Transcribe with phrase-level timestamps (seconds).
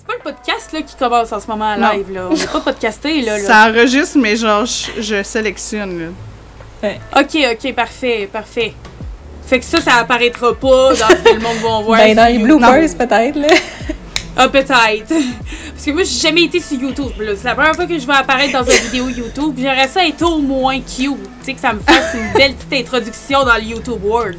[0.00, 2.10] C'est pas le podcast là, qui commence en ce moment en live.
[2.10, 2.28] Là.
[2.30, 3.20] On n'est pas podcasté.
[3.20, 3.44] Là, là.
[3.44, 6.12] Ça enregistre, mais genre, je, je sélectionne.
[6.82, 6.88] Là.
[7.18, 8.72] Ok, ok, parfait, parfait.
[9.46, 11.98] Fait que ça, ça apparaîtra pas dans ce que le monde va voir.
[11.98, 13.48] ben, dans les bloopers, peut-être, là.
[14.38, 14.72] Ah, peut-être.
[15.74, 17.12] Parce que moi, j'ai jamais été sur YouTube.
[17.20, 17.32] là.
[17.36, 19.54] C'est la première fois que je vais apparaître dans une vidéo YouTube.
[19.58, 20.96] J'aurais ça être au moins cute.
[20.96, 24.38] Tu sais, que ça me fasse une belle petite introduction dans le YouTube world.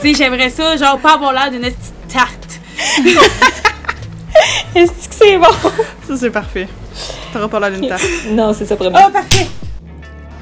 [0.00, 2.60] tu sais, j'aimerais ça, genre, pas avoir l'air d'une petite tarte.
[5.22, 5.46] C'est bon?
[6.06, 6.66] Ça, c'est parfait.
[7.32, 7.94] T'auras pas l'air d'une.
[8.34, 8.90] Non, c'est ça, promis.
[8.96, 9.46] Oh, parfait!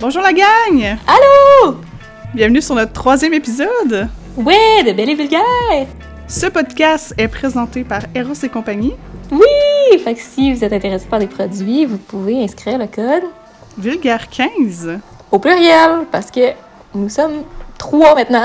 [0.00, 0.96] Bonjour la gang!
[1.06, 1.76] Allô?
[2.34, 4.08] Bienvenue sur notre troisième épisode.
[4.36, 5.86] Ouais, de belle et vulgaire!
[6.26, 8.94] Ce podcast est présenté par Eros et compagnie,
[9.30, 9.98] Oui!
[10.02, 13.24] Fait que si vous êtes intéressé par des produits, vous pouvez inscrire le code
[13.76, 14.98] Vulgaire 15.
[15.30, 16.52] au pluriel, parce que
[16.94, 17.42] nous sommes
[17.76, 18.44] trois maintenant.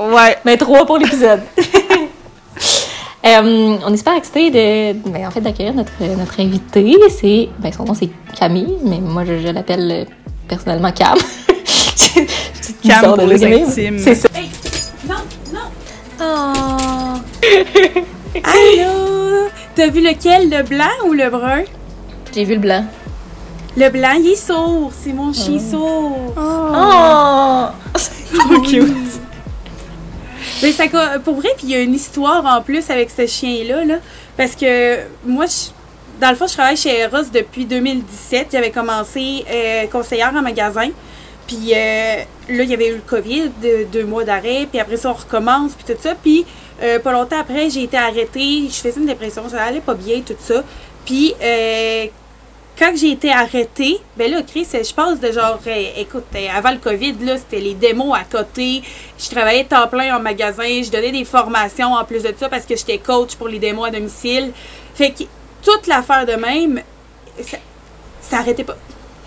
[0.00, 0.36] Ouais.
[0.44, 1.42] Mais trois pour l'épisode.
[3.26, 6.96] Euh, on est super excités de, ben, en fait, d'accueillir notre, notre invité.
[7.08, 10.04] C'est, ben, son nom c'est Camille, mais moi je, je l'appelle euh,
[10.46, 11.18] personnellement Cam.
[12.84, 13.98] Cam de pour le les intimes.
[13.98, 14.28] C'est ça.
[14.34, 14.48] Hey!
[15.08, 15.16] Non,
[15.52, 15.60] non!
[16.18, 17.18] Oh!
[18.42, 19.48] Allô?
[19.74, 21.64] T'as vu lequel, le blanc ou le brun?
[22.34, 22.84] J'ai vu le blanc.
[23.76, 24.90] Le blanc, il est sourd.
[24.98, 26.32] C'est mon chien sourd.
[26.38, 27.66] Oh!
[28.34, 29.20] Trop cute.
[30.62, 33.26] Mais ça, co- pour vrai, puis il y a une histoire en plus avec ce
[33.26, 33.94] chien-là, là,
[34.36, 35.44] parce que moi,
[36.20, 38.48] dans le fond, je travaille chez Eros depuis 2017.
[38.52, 40.88] J'avais commencé euh, conseillère en magasin,
[41.46, 42.16] puis euh,
[42.48, 45.14] là, il y avait eu le COVID, de- deux mois d'arrêt, puis après ça, on
[45.14, 46.14] recommence, puis tout ça.
[46.14, 46.46] Puis
[46.82, 50.20] euh, pas longtemps après, j'ai été arrêtée, je faisais une dépression, ça allait pas bien,
[50.20, 50.62] tout ça.
[51.04, 52.06] Puis euh,
[52.78, 56.72] quand j'ai été arrêtée, ben là, Chris, je passe de genre, euh, écoute, euh, avant
[56.72, 58.82] le COVID, là, c'était les démos à côté.
[59.18, 62.66] Je travaillais temps plein en magasin, je donnais des formations en plus de ça parce
[62.66, 64.52] que j'étais coach pour les démos à domicile.
[64.94, 65.24] Fait que
[65.62, 66.82] toute l'affaire de même,
[67.40, 67.56] ça,
[68.20, 68.76] ça arrêtait pas.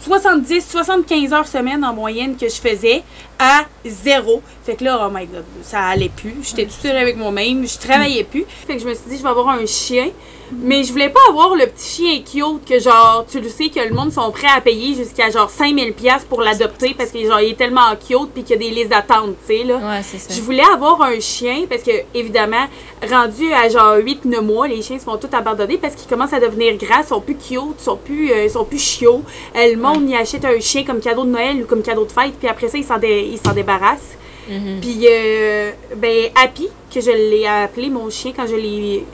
[0.02, 3.04] 70, 75 heures semaine en moyenne que je faisais
[3.38, 4.42] à zéro.
[4.64, 6.36] Fait que là, oh my god, ça allait plus.
[6.44, 8.46] J'étais toute seule avec moi-même, je travaillais plus.
[8.68, 10.10] Fait que je me suis dit, je vais avoir un chien.
[10.52, 13.80] Mais je voulais pas avoir le petit chien cute que genre, tu le sais que
[13.80, 17.40] le monde sont prêts à payer jusqu'à genre 5000 pièces pour l'adopter parce que genre
[17.42, 19.76] il est tellement cute puis qu'il y a des listes d'attente, tu sais là.
[19.76, 20.34] Ouais, c'est ça.
[20.34, 22.68] Je voulais avoir un chien parce que, évidemment,
[23.10, 26.40] rendu à genre 8-9 mois, les chiens se font tous abandonner parce qu'ils commencent à
[26.40, 29.24] devenir gras, sont plus cute, sont plus, euh, sont plus chiots.
[29.56, 32.12] Euh, le monde y achète un chien comme cadeau de Noël ou comme cadeau de
[32.12, 34.16] fête, puis après ça, ils s'en, dé- ils s'en débarrassent.
[34.50, 34.80] Mhm.
[34.82, 39.06] Puis, euh, ben, Happy, que je l'ai appelé mon chien quand je l'ai,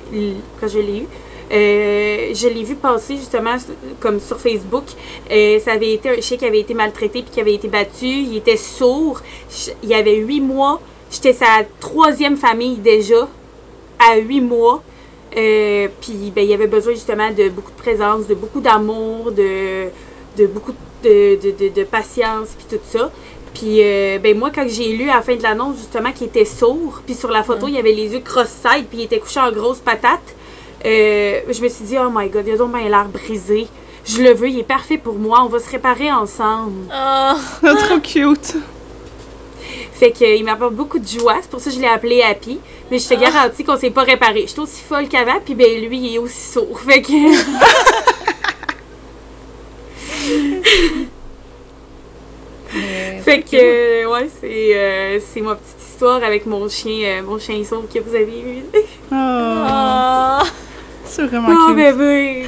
[0.62, 1.08] quand je l'ai eu,
[1.52, 3.56] euh, je l'ai vu passer justement
[4.00, 4.86] comme sur Facebook.
[5.32, 8.08] Euh, ça avait été un chien qui avait été maltraité puis qui avait été battu.
[8.08, 9.22] Il était sourd.
[9.50, 10.82] Je- il y avait huit mois.
[11.12, 13.28] J'étais sa troisième famille déjà
[14.00, 14.82] à huit mois.
[15.38, 19.86] Euh, puis ben, il avait besoin justement de beaucoup de présence, de beaucoup d'amour, de,
[20.38, 20.74] de beaucoup
[21.04, 23.12] de, de, de, de patience puis tout ça.
[23.54, 26.46] Puis euh, ben moi quand j'ai lu à la fin de l'annonce justement qu'il était
[26.46, 29.52] sourd, puis sur la photo il avait les yeux cross-side puis il était couché en
[29.52, 30.36] grosse patate.
[30.86, 33.68] Euh, je me suis dit oh my god, il a donc bien l'air brisé.
[34.06, 36.92] Je le veux, il est parfait pour moi, on va se réparer ensemble.
[36.94, 37.34] Oh!
[37.88, 38.56] Trop cute.
[39.94, 42.60] Fait qu'il m'apporte beaucoup de joie, c'est pour ça que je l'ai appelé Happy.
[42.92, 44.42] Mais je te garantis qu'on s'est pas réparé.
[44.42, 46.80] Je suis aussi folle qu'avant, puis ben lui, il est aussi sourd.
[46.82, 47.34] Fait que.
[53.24, 57.40] fait que, euh, ouais, c'est euh, c'est ma petite histoire avec mon chien, euh, mon
[57.40, 58.64] chien sourd que vous avez vu.
[59.12, 59.16] Oh,
[59.68, 60.44] Oh!
[61.06, 61.76] C'est vraiment Oh, cute.
[61.76, 62.48] bébé!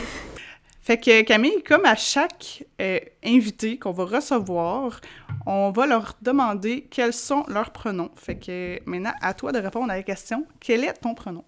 [0.81, 5.01] Fait que Camille, comme à chaque euh, invité qu'on va recevoir,
[5.45, 8.09] on va leur demander quels sont leurs pronoms.
[8.15, 10.45] Fait que maintenant, à toi de répondre à la question.
[10.61, 11.43] Quel est ton pronom?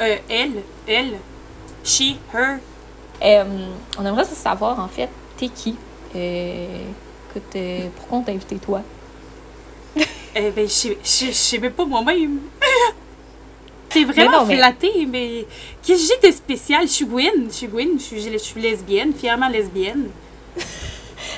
[0.00, 1.18] Euh, elle, elle,
[1.84, 2.58] she, her.
[3.22, 3.44] Euh,
[3.98, 5.76] on aimerait savoir, en fait, t'es qui?
[6.16, 6.78] Euh,
[7.30, 8.80] écoute, euh, pourquoi on t'a invité, toi?
[10.36, 12.40] Eh ben, je sais- je je sais même pas moi-même.
[13.94, 15.46] T'es vraiment Mais non, flattée, mais
[15.82, 16.82] qu'est-ce que j'ai de spécial?
[16.82, 20.08] Je suis Gwyn, je suis Gwyn, je suis, je suis lesbienne, fièrement lesbienne.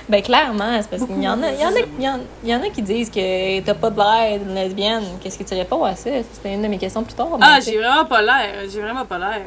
[0.08, 2.20] Ben, clairement, c'est parce qu'il y en a, il y en a, il y en-
[2.44, 5.03] il y en a qui disent que t'as pas de l'air d'une lesbienne.
[5.20, 6.11] Qu'est-ce que tu réponds à ça?
[6.32, 7.26] C'était une de mes questions plus tard.
[7.41, 9.43] Ah, j'ai vraiment pas l'air, j'ai vraiment pas l'air.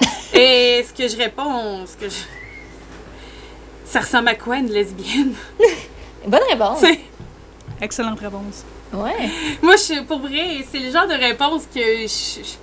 [0.34, 2.16] Et ce que je réponds, ce que je...
[3.86, 5.32] Ça ressemble à quoi une lesbienne?
[6.26, 6.82] Bonne réponse.
[7.80, 8.64] Excellente réponse.
[8.92, 9.30] Ouais.
[9.62, 12.42] Moi, je, pour vrai, c'est le genre de réponse que je...
[12.42, 12.56] je-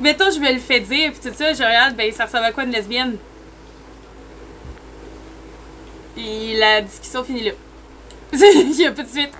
[0.00, 2.52] Mettons, je me le fais dire, puis tout ça, je regarde, ben, ça ressemble à
[2.52, 3.16] quoi une lesbienne?
[6.16, 7.52] Et la discussion finit là.
[8.32, 9.32] Il y a pas de suite.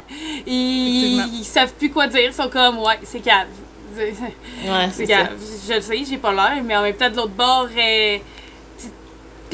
[0.47, 3.49] Ils, ils savent plus quoi dire, ils sont comme, ouais, c'est cave.
[3.97, 4.12] C'est-
[4.65, 5.17] Ouais, c'est ça.
[5.19, 8.19] Regarde, je le sais, j'ai pas l'air, mais en même temps, de l'autre bord, euh,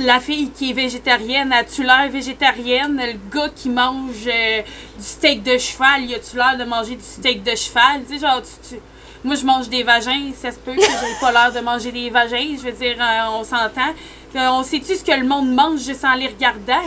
[0.03, 2.97] la fille qui est végétarienne, as-tu l'air végétarienne?
[3.01, 4.63] Le gars qui mange euh,
[4.97, 8.03] du steak de cheval, y a-tu l'air de manger du steak de cheval?
[8.09, 8.81] Tu sais, genre, tu- tu-
[9.25, 12.09] moi, je mange des vagins, ça se peut que j'ai pas l'air de manger des
[12.11, 12.57] vagins.
[12.57, 13.93] Je veux dire, euh, on s'entend.
[14.37, 16.83] Euh, On sait-tu ce que le monde mange juste en les regardant?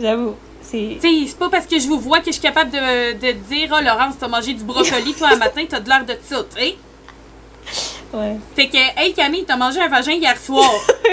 [0.00, 0.34] J'avoue.
[0.62, 0.98] C'est.
[1.00, 3.82] C'est pas parce que je vous vois que je suis capable de, de dire, oh
[3.84, 6.76] Laurence, t'as mangé du brocoli, toi, un matin, t'as de l'air de ça, tu sais?
[8.12, 8.36] Ouais.
[8.54, 10.70] Fait que, hey Camille, t'as mangé un vagin hier soir.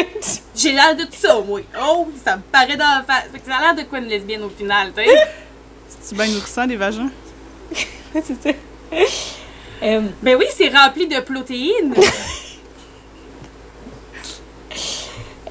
[0.56, 1.60] J'ai l'air de ça, moi.
[1.82, 3.26] Oh, ça me paraît dans la face.
[3.32, 5.10] Fait que ça a l'air de quoi une lesbienne au final, tu sais?
[5.90, 7.10] C'est-tu bien nourrissant, les vagins?
[8.14, 8.50] c'est ça.
[9.84, 11.94] Euh, Ben oui, c'est rempli de protéines.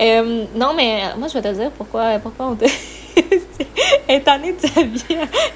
[0.00, 2.64] euh, non, mais euh, moi, je vais te dire pourquoi, pourquoi on te.
[4.08, 5.04] étonné de sa vie,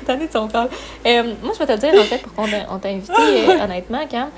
[0.02, 0.68] étonné de son corps.
[1.04, 4.28] Moi, je vais te dire, en fait, pourquoi on t'a- invité, euh, honnêtement, quand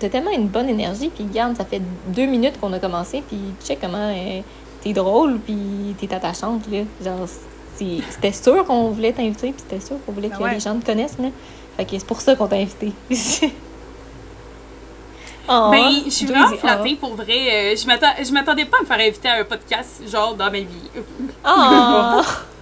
[0.00, 3.38] t'as tellement une bonne énergie, puis regarde, ça fait deux minutes qu'on a commencé, puis
[3.60, 4.40] tu sais comment euh,
[4.82, 6.78] t'es drôle, puis t'es attachante, là.
[7.04, 7.28] Genre,
[7.76, 10.54] c'était sûr qu'on voulait t'inviter, puis c'était sûr qu'on voulait Ah que ouais.
[10.54, 11.28] les gens te connaissent, là.
[11.76, 12.92] Fait que c'est pour ça qu'on t'a invité.
[15.48, 16.56] Oh, ben, je suis vraiment oh.
[16.56, 17.72] flattée pour vrai.
[17.72, 20.90] Euh, je m'attendais pas à me faire inviter à un podcast, genre, dans ma vie.
[21.46, 22.22] Oh!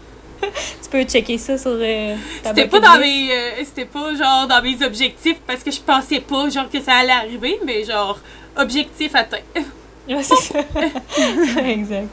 [0.83, 3.31] tu peux checker ça sur euh, ta C'était pas dans mes.
[3.33, 6.95] euh, C'était pas, genre, dans mes objectifs parce que je pensais pas, genre, que ça
[6.95, 8.19] allait arriver, mais genre,
[8.57, 9.39] objectif atteint.
[10.09, 10.61] Ouais, c'est ça.
[11.67, 12.09] exact.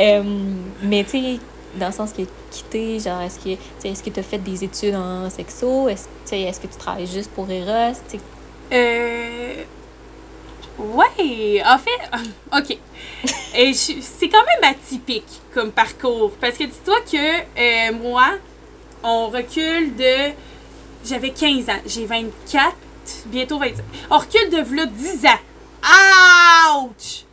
[0.00, 0.22] Euh,
[0.82, 1.38] mais tu sais,
[1.74, 4.64] dans le sens que quitter, genre, est-ce que tu est-ce que tu as fait des
[4.64, 5.86] études en sexo?
[5.90, 7.92] Est-ce est-ce que tu travailles juste pour Eros?
[8.72, 9.54] Euh.
[10.78, 12.00] Ouais, en fait,
[12.52, 12.78] ok.
[13.74, 16.32] C'est quand même atypique comme parcours.
[16.40, 18.32] Parce que dis-toi que euh, moi,
[19.02, 20.32] on recule de.
[21.04, 21.80] J'avais 15 ans.
[21.86, 22.74] J'ai 24,
[23.26, 23.84] bientôt 25.
[24.10, 26.82] On recule de v'là 10 ans.
[26.86, 27.24] Ouch!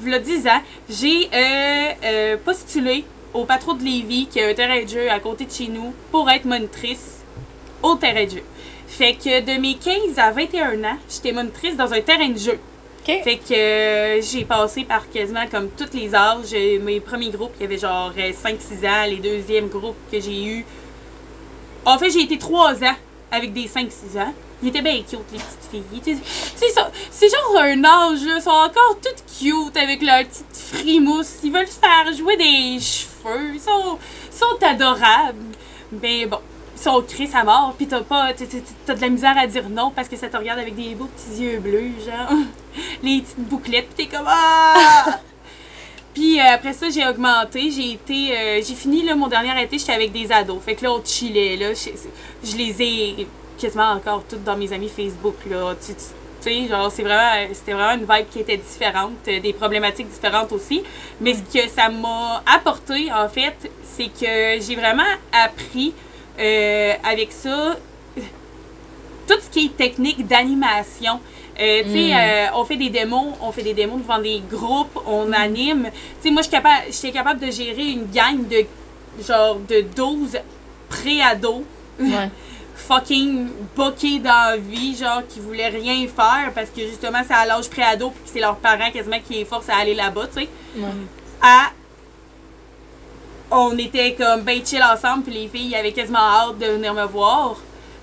[0.00, 4.82] V'là 10 ans, j'ai euh, euh, postulé au patron de Lévis, qui a un terrain
[4.82, 7.22] de jeu à côté de chez nous, pour être monitrice
[7.82, 8.42] au terrain de jeu.
[8.86, 12.58] Fait que de mes 15 à 21 ans, j'étais monitrice dans un terrain de jeu.
[13.04, 16.52] Fait que euh, j'ai passé par quasiment comme tous les âges.
[16.52, 19.06] Euh, Mes premiers groupes, il y avait genre 5-6 ans.
[19.08, 20.64] Les deuxièmes groupes que j'ai eu.
[21.84, 22.96] En fait, j'ai été 3 ans
[23.30, 24.34] avec des 5-6 ans.
[24.60, 26.18] Ils étaient bien cute, les petites filles.
[27.10, 28.34] C'est genre un âge, là.
[28.38, 31.36] Ils sont encore toutes cute avec leurs petites frimousse.
[31.44, 33.54] Ils veulent se faire jouer des cheveux.
[33.54, 33.98] Ils sont,
[34.32, 35.54] ils sont adorables.
[35.92, 36.40] Mais bon,
[36.76, 37.74] sont crés à mort.
[37.76, 38.32] Puis t'as pas.
[38.32, 41.06] t'as- de la misère à dire non parce que ça te regarde avec des beaux
[41.16, 42.30] petits yeux bleus, genre.
[43.02, 43.88] Les petites bouclettes.
[43.94, 44.26] Puis t'es comme.
[44.28, 45.20] Ah!
[46.14, 47.70] Puis euh, après ça, j'ai augmenté.
[47.70, 48.36] J'ai été.
[48.36, 50.62] euh, j'ai fini là, mon dernier été, j'étais avec des ados.
[50.64, 51.56] Fait que là, on chillait.
[51.56, 51.90] Là, je,
[52.48, 53.26] je les ai
[53.58, 55.36] quasiment encore toutes dans mes amis Facebook.
[55.50, 55.74] Là.
[55.74, 56.00] Tu, tu-
[56.42, 60.08] tu sais, genre, c'est vraiment, c'était vraiment une vibe qui était différente, euh, des problématiques
[60.08, 60.82] différentes aussi.
[61.20, 65.02] Mais ce que ça m'a apporté, en fait, c'est que j'ai vraiment
[65.32, 65.92] appris
[66.38, 67.76] euh, avec ça
[69.28, 71.20] tout ce qui est technique d'animation.
[71.58, 72.16] Euh, tu sais, Mm.
[72.16, 75.88] euh, on fait des démos, on fait des démos devant des groupes, on anime.
[76.20, 78.64] Tu sais, moi, je suis capable- j'étais capable de gérer une gang de
[79.26, 80.38] genre de 12
[80.88, 81.62] pré-ados
[81.98, 82.30] Ouais.
[82.76, 87.46] fucking boqués dans la vie, genre qui voulaient rien faire parce que justement c'est à
[87.46, 90.42] l'âge pré-ado puis que c'est leurs parents quasiment qui les forcent à aller là-bas, tu
[90.42, 90.48] sais.
[91.40, 91.70] À
[93.50, 97.04] on était comme ben chill ensemble puis les filles avaient quasiment hâte de venir me
[97.04, 97.56] voir.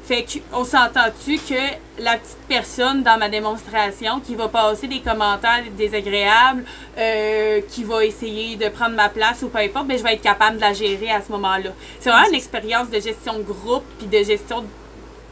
[0.06, 1.54] Fait qu'on s'entend-tu que
[1.98, 6.66] la petite personne dans ma démonstration qui va passer des commentaires désagréables,
[6.98, 10.22] euh, qui va essayer de prendre ma place ou peu importe, ben je vais être
[10.22, 11.70] capable de la gérer à ce moment-là.
[12.02, 14.66] C'est vraiment une expérience de gestion de groupe puis de gestion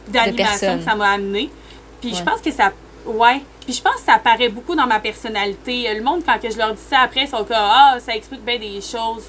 [0.08, 1.50] d'animation que ça m'a amené.
[2.00, 2.72] Puis je pense que ça.
[3.04, 3.42] Ouais.
[3.66, 5.94] Puis je pense que ça apparaît beaucoup dans ma personnalité.
[5.94, 8.42] Le monde, quand que je leur dis ça après, ils sont comme Ah, ça explique
[8.42, 9.24] bien des choses.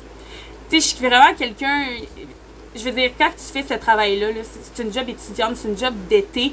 [0.74, 1.86] Tu sais, je suis vraiment quelqu'un.
[2.75, 5.77] Je veux dire, quand tu fais ce travail-là, là, c'est une job étudiante, c'est une
[5.77, 6.51] job d'été,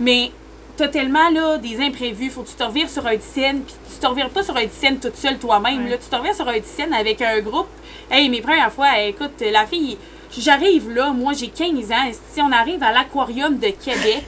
[0.00, 0.32] mais
[0.76, 4.00] t'as tellement là, des imprévus, faut que tu te revires sur un scène, puis tu
[4.00, 5.90] te revires pas sur un scène toute seule toi-même, Ouais.
[5.90, 7.68] là, tu te revires sur un scène avec un groupe.
[8.10, 9.96] Hey, mes premières fois, écoute, la fille,
[10.38, 14.24] j'arrive là, moi j'ai 15 ans, si on arrive à l'aquarium de Québec,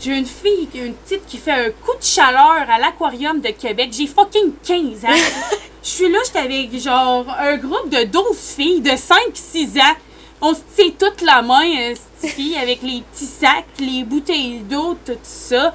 [0.00, 3.90] j'ai une fille, une petite qui fait un coup de chaleur à l'aquarium de Québec,
[3.92, 5.58] j'ai fucking 15 ans.
[5.82, 9.96] Je suis là, j'étais avec genre un groupe de 12 filles de 5-6 ans.
[10.40, 14.96] On se tient toute la main, cette fille, avec les petits sacs, les bouteilles d'eau,
[15.04, 15.72] tout ça.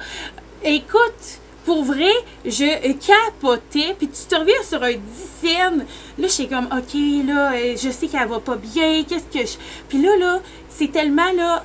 [0.64, 2.12] Écoute, pour vrai,
[2.44, 5.86] je capotais, puis tu te reviens sur un dizaine.
[6.18, 6.94] Là, j'étais comme, OK,
[7.26, 9.56] là, euh, je sais qu'elle va pas bien, qu'est-ce que je...
[9.88, 11.64] Puis là, là, c'est tellement, là,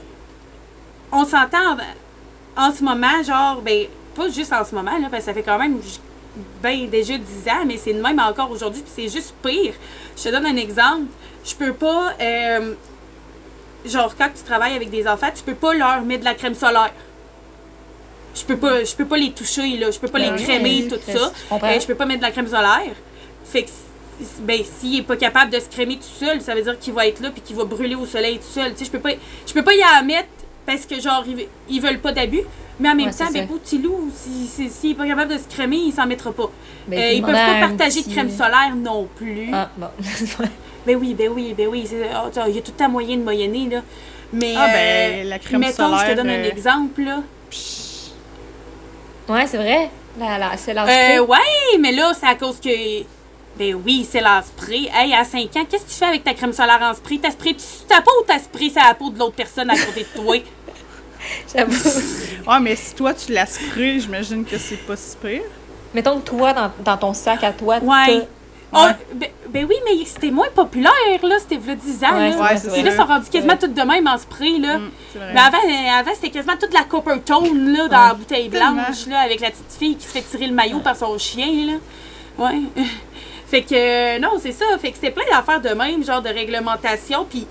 [1.11, 1.77] on s'entend
[2.57, 3.85] en ce moment, genre, ben,
[4.15, 5.79] pas juste en ce moment, là, parce que ça fait quand même
[6.61, 9.73] ben, déjà 10 ans, mais c'est même encore aujourd'hui, puis c'est juste pire.
[10.17, 11.07] Je te donne un exemple.
[11.43, 12.13] Je peux pas.
[12.19, 12.73] euh,
[13.85, 16.55] genre, quand tu travailles avec des enfants, tu peux pas leur mettre de la crème
[16.55, 16.93] solaire.
[18.35, 19.89] Je peux pas, je peux pas les toucher, là.
[19.91, 21.31] Je peux pas Ben les oui, crémer, oui, tout je ça.
[21.49, 21.67] comprends.
[21.69, 22.93] Euh, je peux pas mettre de la crème solaire.
[23.45, 23.69] Fait que,
[24.39, 27.07] ben, s'il est pas capable de se crémer tout seul, ça veut dire qu'il va
[27.07, 28.73] être là puis qu'il va brûler au soleil tout seul.
[28.73, 29.11] Tu sais, je peux pas,
[29.47, 30.27] je peux pas y en mettre
[30.65, 32.41] parce que, genre, ils, ils veulent pas d'abus.
[32.77, 35.37] Mais en même Ouais, temps, ben, petit loup, s'il si, s'il est pas capable de
[35.37, 36.51] se crémer, il s'en mettra pas.
[36.89, 39.47] Ben, Euh, ils peuvent pas un partager petit- de crème solaire non plus.
[39.53, 39.87] Ah, bon.
[40.85, 41.87] Ben oui, ben oui, ben oui.
[41.91, 43.81] oh, t'as- Il y a tout temps moyen de moyenner, là.
[44.33, 47.23] Mais, Ah, ben, euh, la crème mettons, je te donne un euh, exemple, là.
[49.29, 49.89] Ouais, c'est vrai.
[50.19, 53.03] La, la, c'est la Euh, ouais, mais là, c'est à cause que.
[53.57, 54.89] Ben oui, c'est la spray.
[54.93, 57.19] Hey, à 5 ans, qu'est-ce que tu fais avec ta crème solaire en spray?
[57.19, 59.75] T'as spray sur ta peau ou t'as spray sur la peau de l'autre personne à
[59.77, 60.35] côté de toi?
[61.55, 61.99] J'avoue.
[62.47, 65.41] Ouais, mais si toi, tu l'as spray, j'imagine que c'est pas si pire.
[65.93, 68.27] Mettons que toi, dans, dans ton sac à toi, Ouais.
[68.77, 70.91] Oh, ben, ben oui, mais c'était moins populaire,
[71.23, 71.35] là.
[71.39, 72.31] C'était v'là 10 ans, Ouais, là.
[72.31, 72.83] c'est Ouais, vrai, c'est c'est Puis vrai.
[72.83, 74.79] là, ils sont rendus quasiment toutes de même en spray, là.
[74.79, 74.91] Mm.
[75.33, 78.07] Mais avant, euh, avant c'était quasiment toute la copper tone là, dans Ouais.
[78.09, 80.95] la bouteille blanche là, avec la petite fille qui se fait tirer le maillot par
[80.95, 81.47] son chien.
[81.67, 81.73] Là.
[82.37, 82.61] Ouais.
[83.47, 84.65] fait que euh, non, c'est ça.
[84.79, 87.25] Fait que c'était plein d'affaires de même, genre de réglementation.
[87.29, 87.47] Puis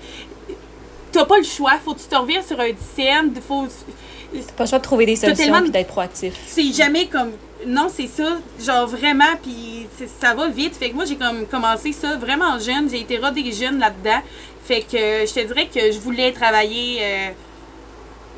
[1.11, 1.73] t'as pas le choix.
[1.83, 3.33] Faut que tu te revires sur un dixième.
[3.47, 3.67] Faut...
[3.67, 6.33] T'as pas le choix de trouver des solutions tellement puis d'être proactif.
[6.45, 7.31] C'est jamais comme.
[7.65, 8.37] Non, c'est ça.
[8.63, 9.35] Genre vraiment.
[9.41, 9.87] Puis
[10.19, 10.75] ça va vite.
[10.75, 12.89] Fait que moi, j'ai comme commencé ça vraiment jeune.
[12.89, 14.21] J'ai été rodée jeune là-dedans.
[14.65, 16.97] Fait que euh, je te dirais que je voulais travailler.
[17.01, 17.29] euh,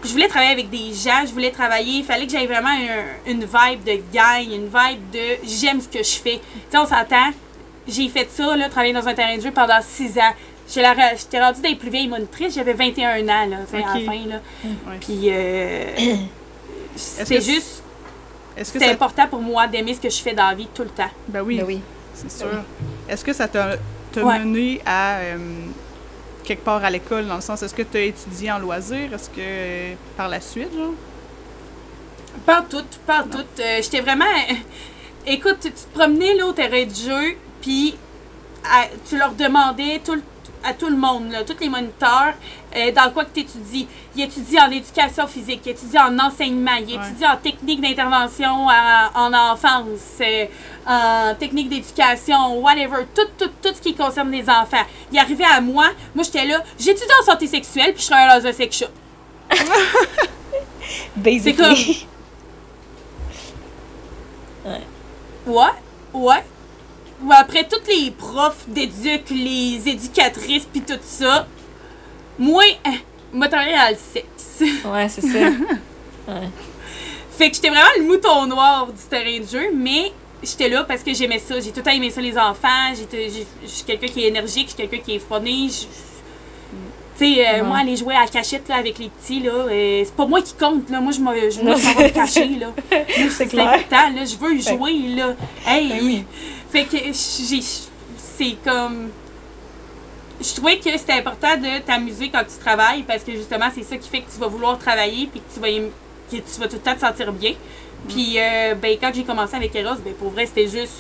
[0.03, 3.31] je voulais travailler avec des gens, je voulais travailler, il fallait que j'aie vraiment un-
[3.31, 6.35] une vibe de gang, une vibe de j'aime ce que je fais.
[6.39, 7.31] Tu sais, on s'entend,
[7.87, 10.33] j'ai fait ça, là, travailler dans un terrain de jeu pendant six ans.
[10.69, 14.35] J'étais rendue des plus vieilles monitrices, j'avais 21 ans, là, sais, à la fin, là.
[14.65, 14.97] Ouais.
[15.01, 15.85] Puis, euh,
[16.95, 17.76] c'est juste,
[18.57, 18.91] Est-ce que c'est ça...
[18.91, 21.09] important pour moi d'aimer ce que je fais dans la vie tout le temps.
[21.27, 21.81] Ben oui, Ben oui.
[22.13, 22.47] c'est sûr.
[23.07, 23.75] Est-ce que ça t'a
[24.11, 24.39] t'a Ouais.
[24.39, 25.37] mené à euh,
[26.43, 29.13] quelque part à l'école, dans le sens, est-ce que tu as étudié en loisir?
[29.13, 30.93] Est-ce que euh, par la suite, genre?
[32.45, 33.39] Pas tout, pas tout.
[33.59, 34.25] Euh, J'étais vraiment.
[35.27, 37.95] Écoute, tu te promenais là au terrain de jeu, puis
[38.63, 40.21] à- tu leur demandais tout
[40.63, 42.33] à tout le monde, là, tous les moniteurs,
[42.77, 43.87] euh, dans quoi que tu étudies.
[44.15, 47.05] Ils étudient en éducation physique, ils étudient en enseignement, ils Ouais.
[47.07, 50.45] étudient en technique d'intervention en, en enfance, euh,
[50.87, 54.85] en technique d'éducation, whatever, tout, tout, tout ce qui concerne les enfants.
[55.11, 58.47] Ils arrivaient à moi, moi j'étais là, j'étudie en santé sexuelle, puis je travaille dans
[58.47, 58.85] un sex shop.
[61.15, 61.55] Basically.
[61.55, 61.75] comme-
[65.47, 65.71] Ouais,
[66.13, 66.43] ouais.
[67.23, 71.47] Ou après, tous les profs d'éduc, les éducatrices, puis tout ça,
[72.39, 72.63] moi,
[73.33, 74.73] moi, travaillé dans le sexe.
[74.85, 75.49] Ouais, c'est ça.
[76.27, 76.49] Ouais.
[77.37, 80.11] fait que j'étais vraiment le mouton noir du terrain de jeu, mais
[80.43, 81.55] j'étais là parce que j'aimais ça.
[81.59, 82.93] J'ai tout le temps aimé ça, les enfants.
[82.93, 85.85] Je suis quelqu'un qui est énergique, je suis quelqu'un qui est je-
[87.19, 87.61] Tu sais, euh, Ouais.
[87.63, 90.39] moi, aller jouer à la cachette là, avec les petits, là, euh, c'est pas moi
[90.41, 90.99] qui compte, là.
[91.01, 92.67] Moi, je m'en vais cacher, là.
[93.31, 93.69] C'est clair.
[93.69, 94.23] important, là.
[94.23, 95.35] Je veux jouer, là.
[95.65, 95.89] Hey!
[95.89, 96.23] Ben oui.
[96.71, 97.61] Fait que j'ai.
[97.61, 99.09] C'est comme.
[100.39, 103.97] Je trouvais que c'était important de t'amuser quand tu travailles parce que justement, c'est ça
[103.97, 105.67] qui fait que tu vas vouloir travailler puis que tu vas,
[106.31, 107.53] que tu vas tout le temps te sentir bien.
[108.07, 110.93] Puis, euh, ben, quand j'ai commencé avec Eros, ben, pour vrai, c'était juste.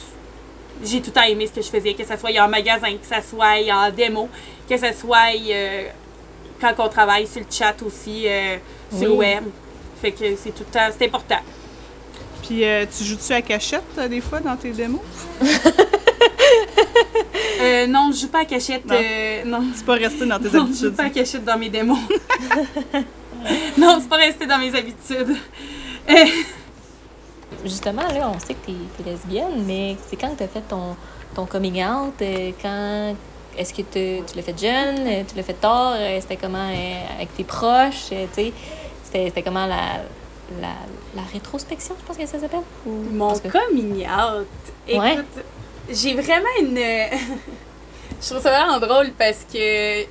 [0.83, 3.05] J'ai tout le temps aimé ce que je faisais, que ça soit en magasin, que
[3.07, 4.29] ça soit en démo,
[4.69, 5.83] que ça soit euh,
[6.59, 8.57] quand on travaille sur le chat aussi, euh,
[8.91, 9.17] sur le Oui.
[9.17, 9.43] web.
[10.01, 10.87] Fait que c'est tout le temps.
[10.97, 11.39] C'est important.
[12.43, 15.01] Puis euh, tu joues-tu à cachette, euh, des fois, dans tes démos?
[17.83, 18.85] Euh, non, je joue pas à cachette.
[18.85, 18.95] Non.
[18.95, 19.63] euh, non.
[19.75, 20.95] C'est pas resté dans tes Non, je joue habitudes.
[20.95, 21.97] pas à cachette dans mes démos.
[23.77, 25.35] non, c'est pas resté dans mes habitudes.
[26.09, 26.13] Euh,
[27.63, 30.95] Justement, là, on sait que t'es es lesbienne, mais c'est quand que t'as fait ton,
[31.33, 32.13] ton coming out?
[32.21, 33.15] euh, Quand
[33.57, 35.25] est-ce que te- tu l'as fait jeune?
[35.25, 35.95] Tu l'as fait tard?
[36.21, 36.67] C'était comment
[37.15, 38.09] avec tes proches?
[38.09, 38.53] tu sais,
[39.03, 40.03] C'était comment la,
[40.61, 40.73] la,
[41.15, 42.59] la rétrospection, je pense que ça s'appelle?
[42.85, 44.47] Ou- Mon que- coming out?
[44.87, 45.17] Écoute, Ouais.
[45.89, 46.77] j'ai vraiment une.
[48.21, 50.03] je trouve ça vraiment drôle parce que.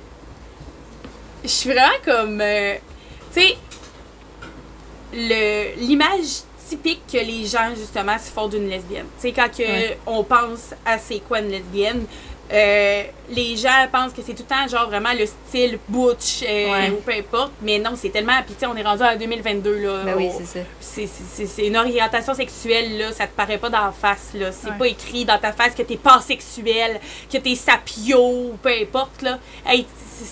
[1.43, 2.41] Je suis vraiment comme.
[2.41, 2.75] euh,
[3.33, 3.57] tu sais,
[5.13, 9.05] le- l'image typique que les gens, justement, se font d'une lesbienne.
[9.21, 9.97] Tu sais, quand que Ouais.
[10.05, 12.05] on pense à c'est quoi une lesbienne,
[12.51, 16.71] euh, les gens pensent que c'est tout le temps, genre, vraiment le style butch euh,
[16.71, 16.89] Ouais.
[16.91, 17.51] ou peu importe.
[17.61, 18.41] Mais non, c'est tellement.
[18.45, 20.03] Puis, tu sais, on est rendu en 2022, là.
[20.05, 20.59] Ben oui, c'est ça.
[20.79, 24.51] c'est- une orientation sexuelle, là, ça te paraît pas dans la face, là.
[24.51, 24.77] C'est Ouais.
[24.77, 26.99] pas écrit dans ta face que t'es pas sexuel,
[27.31, 29.39] que t'es sapio, ou peu importe, là.
[29.65, 29.85] Hey,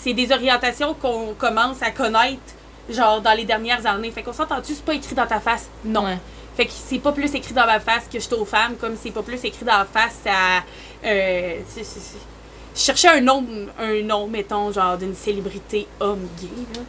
[0.03, 2.41] c'est- des orientations qu'on commence à connaître,
[2.89, 4.12] genre, dans les dernières années.
[4.12, 5.69] Fait qu'on s'entend-tu, c'est pas écrit dans ta face?
[5.84, 6.05] Non.
[6.05, 6.17] Ouais.
[6.55, 8.95] Fait que c'est pas plus écrit dans ma face que je suis aux femmes, comme
[8.95, 10.63] c'est pas plus écrit dans la face à.
[11.05, 13.45] Euh, je cherchais un nom,
[13.79, 16.81] un nom, mettons, genre d'une célébrité homme gay, là.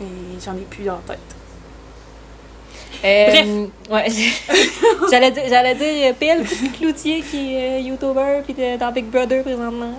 [0.00, 0.06] Mais
[0.44, 1.18] j'en ai plus la tête.
[3.04, 4.06] Euh, Ouais.
[5.10, 6.44] j'allais dire, j'allais dire euh, PL
[6.78, 9.92] Cloutier qui est euh, YouTuber puis dans Big Brother présentement.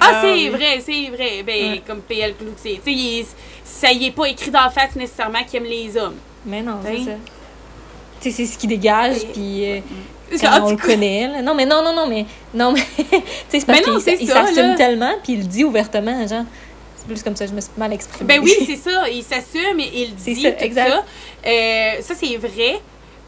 [0.00, 1.42] Ah, c'est vrai, c'est vrai.
[1.44, 1.82] Ben, Ouais.
[1.86, 2.80] comme PL Cloutier.
[2.84, 3.26] Tu sais,
[3.64, 6.16] ça y est pas écrit dans la face nécessairement qu'il aime les hommes.
[6.46, 7.04] Mais non, c'est Ben.
[7.06, 7.12] ça.
[8.20, 9.80] Tu sais, c'est ce qui dégage, puis euh,
[10.34, 11.28] En quand on le connaît.
[11.28, 11.42] là.
[11.42, 13.20] Non, mais non, non, non, mais non, mais tu sais,
[13.60, 16.44] c'est parce Mais non, qu'il s'assume tellement, puis il le dit ouvertement, genre.
[16.96, 18.26] C'est plus comme ça, je me suis mal exprimée.
[18.36, 19.08] Ben oui, c'est ça.
[19.08, 20.90] Il s'assume, et il C'est dit ça, tout exact.
[20.90, 21.04] ça.
[21.46, 22.80] Euh, ça, c'est vrai.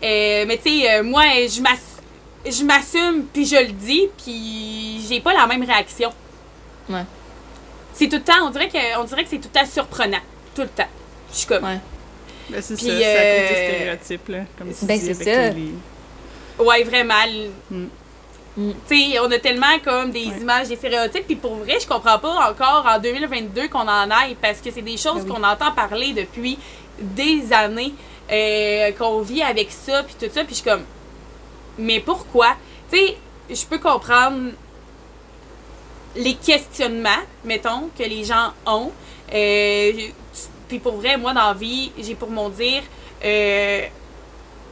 [0.04, 2.00] Euh, mais tu sais, euh, moi, je m'ass-
[2.44, 6.10] je m'assume, puis je le dis, puis j'ai pas la même réaction.
[6.90, 7.04] Ouais.
[7.94, 10.18] C'est tout le temps, on dirait que, on dirait que c'est tout le temps surprenant.
[10.54, 10.88] Tout le temps.
[11.32, 11.78] Je suis comme, Ouais.
[12.50, 14.38] Ben, c'est ça, c'est à cause des stéréotypes, là.
[14.58, 15.50] Comme tu Ben, dis, c'est avec ça.
[15.56, 15.72] les-
[16.58, 17.14] ouais, vraiment.
[17.70, 17.86] Mm.
[18.56, 18.72] Mm.
[18.88, 20.38] Tu sais, on a tellement comme des Ouais.
[20.40, 24.36] images, des stéréotypes, puis pour vrai, je comprends pas encore en 2022 qu'on en aille,
[24.40, 25.34] parce que c'est des choses Ben oui.
[25.36, 26.58] qu'on entend parler depuis
[26.98, 27.94] des années,
[28.30, 30.84] euh, qu'on vit avec ça, puis tout ça, puis je suis comme,
[31.78, 32.48] mais pourquoi?
[32.90, 33.16] Tu sais,
[33.50, 34.50] je peux comprendre
[36.14, 38.90] les questionnements, mettons, que les gens ont.
[39.32, 39.92] Euh,
[40.68, 42.82] puis pour vrai, moi, dans la vie, j'ai pour mon dire,
[43.24, 43.82] euh,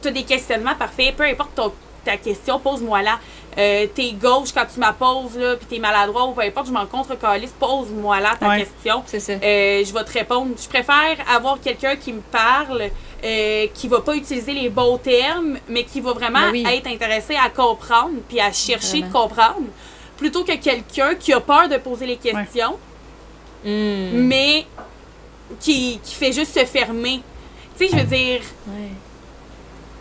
[0.01, 3.19] t'as des questionnements parfaits, peu importe ton- ta question, pose-moi là.
[3.57, 6.71] Euh, t'es gauche quand tu m'as poses, là, puis t'es maladroit ou peu importe, je
[6.71, 8.59] m'en contre calisse, pose-moi là ta Ouais.
[8.59, 9.03] question.
[9.05, 9.33] C'est ça.
[9.33, 10.51] Euh, je vais te répondre.
[10.61, 12.89] Je préfère avoir quelqu'un qui me parle,
[13.23, 16.65] euh, qui va pas utiliser les beaux termes, mais qui va vraiment Ben oui.
[16.67, 19.67] être intéressé à comprendre puis à chercher de comprendre,
[20.17, 22.77] plutôt que quelqu'un qui a peur de poser les questions,
[23.63, 24.09] Mm.
[24.27, 24.65] mais
[25.59, 27.21] qui, qui fait juste se fermer.
[27.77, 28.89] Tu sais, je veux dire, Ouais.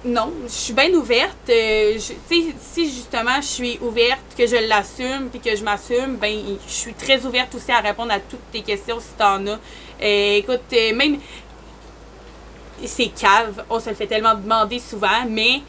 [0.04, 1.36] Non, je suis bien ouverte.
[1.50, 6.72] euh, si justement je suis ouverte, que je l'assume puis que je m'assume, ben je
[6.72, 9.58] suis très ouverte aussi à répondre à toutes tes questions si t'en as.
[10.02, 11.18] Euh, écoute, euh, même
[12.84, 15.60] c'est cave, on se le fait tellement demander souvent, mais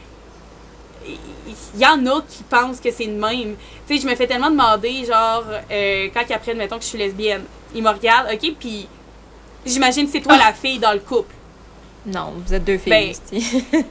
[1.06, 3.58] il y en a qui pensent que c'est de même.
[3.86, 5.44] Tu sais, je me fais tellement demander, genre,
[6.14, 7.44] quand ils apprennent, mettons, que je suis lesbienne,
[7.76, 8.88] ils me regardent, ok, puis
[9.66, 11.34] j'imagine c'est toi la fille dans le couple.
[12.06, 13.14] Non, vous êtes deux filles.
[13.32, 13.42] Ben,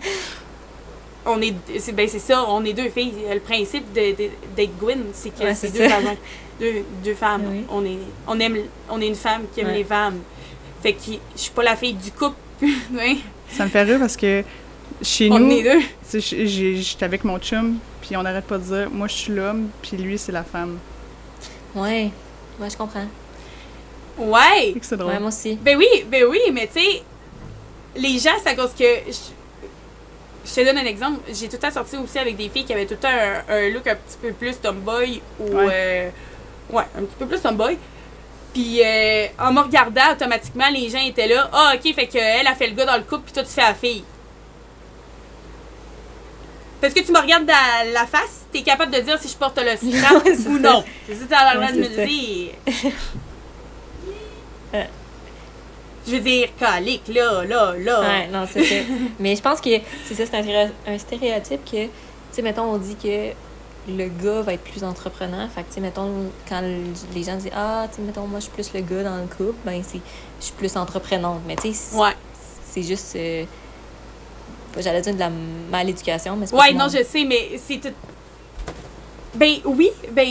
[1.26, 4.76] on est c'est ben c'est ça on est deux filles le principe de, de- d'être
[4.78, 6.16] Gwyn c'est que Ouais, c'est c'est deux femmes
[6.58, 7.64] deux, deux femmes Oui.
[7.70, 8.56] on est on aime
[8.88, 9.74] on est une femme qui aime Ouais.
[9.78, 10.18] les femmes
[10.82, 11.00] fait que
[11.36, 12.36] je suis pas la fille du couple.
[13.50, 14.42] Ça me fait rire parce que
[15.02, 15.80] chez on nous, est deux
[16.76, 19.98] j'étais avec mon chum, puis on n'arrête pas de dire, moi je suis l'homme, puis
[19.98, 20.78] lui c'est la femme.
[21.74, 22.10] ouais.
[22.58, 23.06] Ouais, je comprends.
[24.18, 25.12] ouais C'est que c'est drôle.
[25.12, 25.56] Ouais, moi aussi.
[25.62, 27.02] ben oui ben oui mais tu sais
[27.96, 31.58] les gens c'est à cause que je, je te donne un exemple j'ai tout le
[31.58, 33.94] temps sorti aussi avec des filles qui avaient tout le temps un, un look un
[33.96, 35.66] petit peu plus tomboy ou Ouais.
[35.72, 36.10] euh,
[36.70, 37.76] ouais un petit peu plus tomboy
[38.52, 41.48] Puis euh, en me regardant, automatiquement, les gens étaient là.
[41.52, 43.60] Ah, ok, fait qu'elle a fait le gars dans le couple, puis toi, tu fais
[43.62, 44.02] la fille.
[46.80, 49.56] Parce que tu me regardes dans la face, t'es capable de dire si je porte
[49.58, 50.82] le strap ou non.
[51.06, 52.50] C'est ça que t'as l'air de me dire.
[56.06, 58.00] Je veux dire, calique, là, là, là.
[58.00, 58.74] Ouais, non, c'est ça.
[59.20, 59.70] Mais je pense que
[60.06, 61.90] c'est ça, c'est un, stéréo- un stéréotype que, tu
[62.32, 63.32] sais, mettons, on dit que
[63.88, 65.48] le gars va être plus entreprenant.
[65.54, 66.08] Fait que, tu sais, mettons,
[66.48, 69.02] quand le- les gens disent Ah, tu sais, mettons, moi, je suis plus le gars
[69.02, 70.00] dans le couple, ben, c'est,
[70.40, 71.40] je suis plus entreprenante.
[71.46, 72.12] Mais, tu sais, c'est- Ouais.
[72.70, 73.14] c'est juste.
[73.16, 73.44] euh,
[74.78, 75.30] J'allais dire de la
[75.70, 77.92] maléducation, mais c'est pas Ouais, non, je sais, mais c'est tout.
[79.34, 80.28] Ben oui, ben.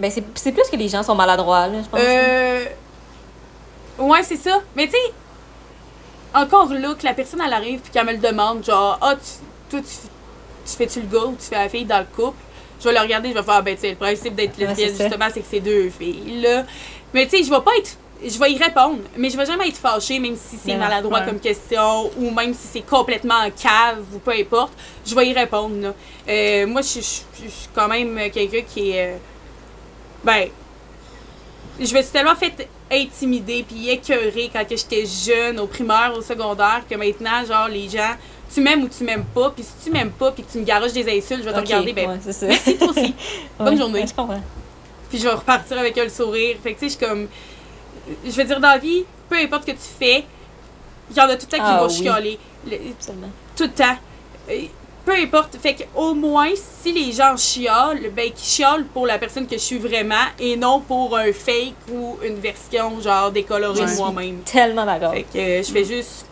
[0.00, 2.00] Ben, c'est, c'est plus que les gens sont maladroits, là, je pense.
[2.02, 2.64] Euh.
[3.98, 4.60] Ouais, c'est ça.
[4.76, 5.12] Mais tu sais,
[6.34, 9.30] encore là, que la personne, elle arrive puis qu'elle me le demande, genre, ah, tu,
[9.70, 10.08] toi, tu,
[10.70, 12.38] tu fais-tu le gars ou tu fais la fille dans le couple?
[12.80, 14.94] Je vais le regarder, je vais faire, ben, tu sais, le principe d'être Ouais, lesbienne,
[14.98, 16.64] justement, c'est que c'est deux filles, là.
[17.14, 17.96] Mais tu sais, je vais pas être.
[18.26, 21.26] Je vais y répondre, mais je vais jamais être fâchée, même si c'est maladroit ouais.
[21.26, 24.72] comme question, ou même si c'est complètement en cave, ou peu importe,
[25.04, 25.94] je vais y répondre, là.
[26.28, 27.24] Euh, moi, je suis
[27.74, 29.14] quand même quelqu'un qui est.
[29.14, 29.16] euh,
[30.22, 30.48] ben,
[31.78, 36.22] je me suis tellement fait intimider puis écœurer quand que j'étais jeune, au primaire, au
[36.22, 38.14] secondaire, que maintenant, genre, les gens,
[38.52, 40.64] tu m'aimes ou tu m'aimes pas, puis si tu m'aimes pas puis que tu me
[40.64, 42.46] garoches des insultes, je vais te regarder, ben, ouais, c'est ça.
[42.46, 43.14] merci toi aussi.
[43.58, 44.00] Bonne Ouais, journée.
[44.00, 44.42] ouais, je comprends.
[45.08, 46.56] Puis je vais repartir avec le sourire.
[46.62, 47.28] Fait que, tu sais, je suis comme.
[48.24, 50.24] Je veux dire, dans la vie, peu importe ce que tu fais,
[51.10, 51.94] il y en a tout le temps qui Ah vont oui.
[51.94, 52.38] chialer.
[52.66, 52.76] Le-
[53.56, 53.96] tout le temps.
[55.04, 55.56] Peu importe.
[55.60, 59.60] Fait qu'au moins, si les gens chiolent, ben, qu'ils chiolent pour la personne que je
[59.62, 63.90] suis vraiment et non pour un fake ou une version, genre, décolorée Ouais.
[63.90, 64.38] de moi-même.
[64.40, 65.12] Tellement d'accord.
[65.12, 66.26] Fait que euh, je fais juste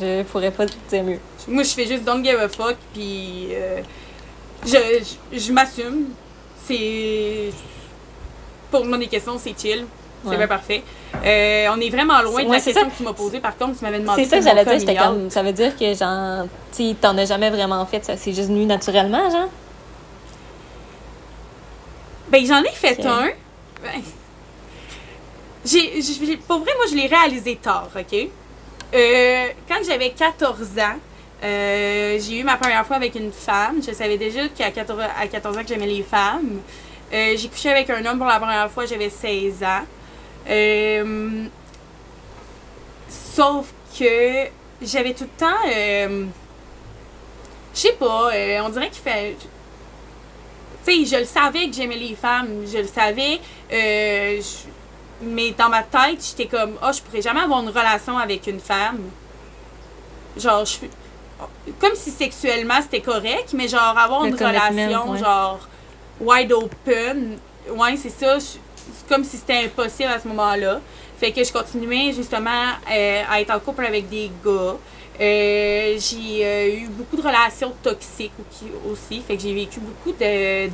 [0.00, 1.18] Je pourrais pas te dire mieux.
[1.48, 3.80] Moi, je fais juste don't give a fuck, puis euh,
[4.64, 4.76] je,
[5.32, 6.06] je, je m'assume.
[6.66, 7.50] C'est.
[8.70, 9.84] Pour moi, des questions, c'est chill.
[10.24, 10.36] C'est Ouais.
[10.36, 10.82] bien parfait.
[11.24, 12.88] Euh, on est vraiment loin de Ouais, la question ça.
[12.90, 13.38] que tu m'as posée.
[13.40, 14.24] Par contre, tu m'avais demandé.
[14.24, 14.98] C'est ça que j'allais dire, out.
[14.98, 15.30] comme.
[15.30, 18.64] Ça veut dire que, genre, tu t'en as jamais vraiment fait, ça c'est juste venu
[18.66, 19.48] naturellement, genre?
[22.28, 23.28] Ben, j'en ai fait un.
[23.82, 24.00] Ben,
[25.64, 28.28] j'ai, j'ai- pour vrai, moi, je l'ai réalisé tard, OK?
[28.94, 30.96] Euh, quand j'avais 14 ans,
[31.44, 33.80] euh, j'ai eu ma première fois avec une femme.
[33.86, 36.60] Je savais déjà qu'à 14, à 14 ans que j'aimais les femmes.
[37.12, 39.82] J'ai couché avec un homme pour la première fois, j'avais 16 ans.
[40.48, 41.44] Euh,
[43.08, 43.66] sauf
[43.98, 44.46] que
[44.82, 45.68] j'avais tout le temps...
[45.68, 46.24] euh,
[47.74, 49.36] je sais pas, euh, on dirait qu'il fait...
[50.84, 53.40] Tu sais, je le savais que j'aimais les femmes, je le savais,
[55.22, 58.58] mais dans ma tête, j'étais comme, oh, je pourrais jamais avoir une relation avec une
[58.60, 58.98] femme.
[60.36, 60.78] Genre, je
[61.80, 65.18] comme si sexuellement c'était correct, mais genre avoir Le une relation, ouais.
[65.18, 65.60] genre
[66.20, 67.38] wide open,
[67.70, 68.38] ouais, c'est ça.
[68.38, 68.58] je-
[69.08, 70.80] comme si c'était impossible à ce moment-là.
[71.18, 72.50] Fait que je continuais justement
[72.90, 74.76] euh, à être en couple avec des gars.
[75.20, 79.22] Euh, j'ai euh, eu beaucoup de relations toxiques au- aussi.
[79.26, 80.16] Fait que j'ai vécu beaucoup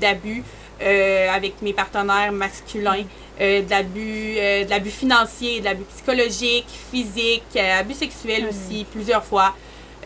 [0.01, 0.43] d'abus
[0.81, 3.05] avec mes partenaires masculins.
[3.41, 8.49] De l'abus de l'abus financier, de l'abus psychologique, physique, abus sexuel Mhm.
[8.49, 9.55] aussi, plusieurs fois.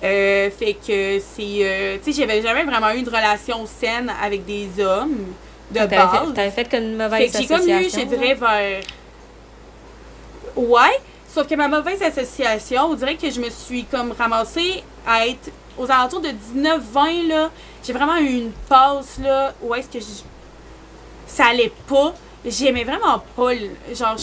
[0.01, 2.01] Fait que c'est.
[2.05, 5.33] tu sais, j'avais jamais vraiment eu de relation saine avec des hommes
[5.81, 6.11] de base.
[6.29, 8.01] fait, t'avais fait comme une Fait mauvaise que j'ai comme eu, association.
[8.01, 8.83] je dirais, vers.
[10.57, 10.99] Ouais,
[11.33, 15.51] sauf que ma mauvaise association, on dirait que je me suis comme ramassée à être
[15.79, 17.51] aux alentours de 19-20, là.
[17.85, 20.23] J'ai vraiment eu une passe, là, où est-ce que je-
[21.27, 22.15] ça allait pas.
[22.45, 23.55] J'aimais vraiment pas,
[23.95, 24.17] genre,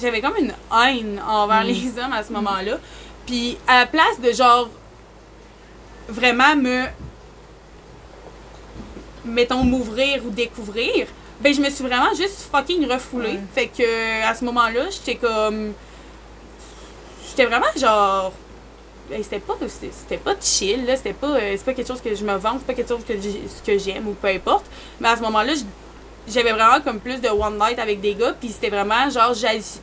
[0.00, 1.66] j'avais comme une haine envers Mm.
[1.66, 2.78] les hommes à ce moment-là.
[3.26, 4.68] Puis à la place de, genre,
[6.08, 6.84] vraiment me
[9.24, 11.06] mettons, m'ouvrir ou découvrir,
[11.40, 13.28] ben, je me suis vraiment juste fucking refoulée.
[13.30, 13.40] Ouais.
[13.54, 15.72] Fait que, à ce moment-là, j'étais comme.
[17.28, 18.32] J'étais vraiment genre.
[19.08, 22.14] ben, c'était pas c'était pas chill là c'était pas euh, c'est pas quelque chose que
[22.14, 23.14] je me vante c'est pas quelque chose que
[23.66, 24.66] que j'aime ou peu importe
[25.00, 25.52] mais à ce moment-là
[26.26, 29.80] j'avais vraiment comme plus de one night avec des gars puis c'était vraiment genre j'agis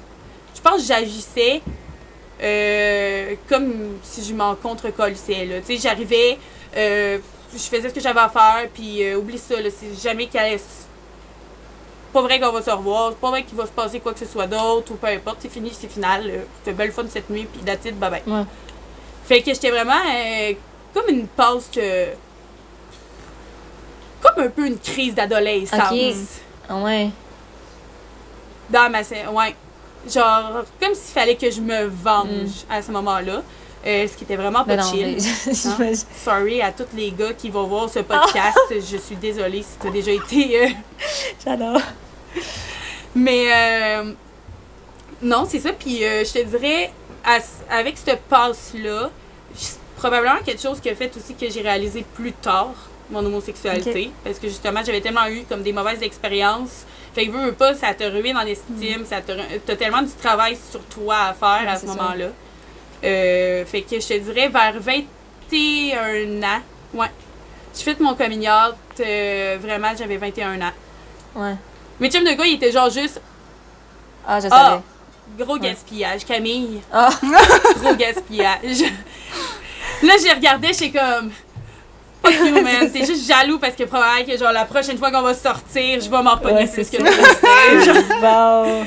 [0.56, 1.62] je pense que j'agissais
[2.43, 6.38] euh, comme si je m'en contre-colissais là tu sais j'arrivais
[6.76, 7.17] euh,
[7.58, 10.46] je faisais ce que j'avais à faire puis euh, oublie ça là c'est jamais qu'elle
[10.46, 10.60] allait
[12.13, 14.20] pas vrai qu'on va se revoir c'est pas vrai qu'il va se passer quoi que
[14.20, 16.24] ce soit d'autre ou peu importe c'est fini c'est final
[16.60, 18.44] c'était belle fun cette nuit puis that's it, bye bye Ouais.
[19.26, 20.54] fait que j'étais vraiment euh,
[20.94, 22.08] comme une pause que.
[24.22, 25.91] Comme un peu une crise d'adolescence.
[25.91, 26.15] Ok.
[26.70, 27.10] Ah ouais.
[28.70, 29.00] Dans ma.
[29.02, 29.56] Ouais.
[30.10, 32.28] Genre, comme s'il fallait que je me venge
[32.70, 32.72] Mm.
[32.74, 33.41] à ce moment-là.
[33.86, 35.17] Euh, ce qui était vraiment pas non, chill.
[35.17, 38.58] mais j'imagine- Sorry à tous les gars qui vont voir ce podcast.
[38.71, 40.63] je suis désolée si tu as déjà été.
[40.63, 40.69] euh,
[41.45, 41.82] J'adore.
[43.15, 44.12] Mais euh,
[45.21, 45.71] non, c'est ça.
[45.74, 46.91] Puis je te dirais,
[47.24, 47.39] à-
[47.78, 49.10] avec cette passe-là,
[49.98, 52.74] probablement quelque chose qui a fait aussi que j'ai réalisé plus tard
[53.10, 54.12] mon homosexualité.
[54.24, 56.86] Parce que justement, j'avais tellement eu comme des mauvaises expériences.
[57.13, 59.06] Fait que veux, veux pas, ça te ruine en estime.
[59.08, 59.32] Ça te,
[59.65, 62.28] t'as tellement du travail sur toi à faire Ouais, à ce moment-là.
[63.06, 66.62] Euh, fait que je te dirais vers 21 ans.
[66.94, 67.12] Ouais.
[67.76, 70.72] J'ai fait mon coming out, euh, vraiment, j'avais 21 ans.
[71.36, 71.56] Ouais.
[72.00, 73.22] Mes chums de gars, ils étaient genre juste
[74.26, 74.82] Ah, je ah,
[75.38, 75.46] savais.
[75.46, 76.82] gros gaspillage, Camille.
[76.91, 77.10] Ah,
[77.82, 78.82] Gros gaspillage.
[80.04, 81.32] Là, j'ai regardé, j'étais comme.
[82.24, 82.91] Fuck you, man.
[82.94, 86.10] T'es juste jaloux parce que probablement que, genre, la prochaine fois qu'on va sortir, je
[86.10, 87.06] vais m'en pogner Ouais, plus que bon.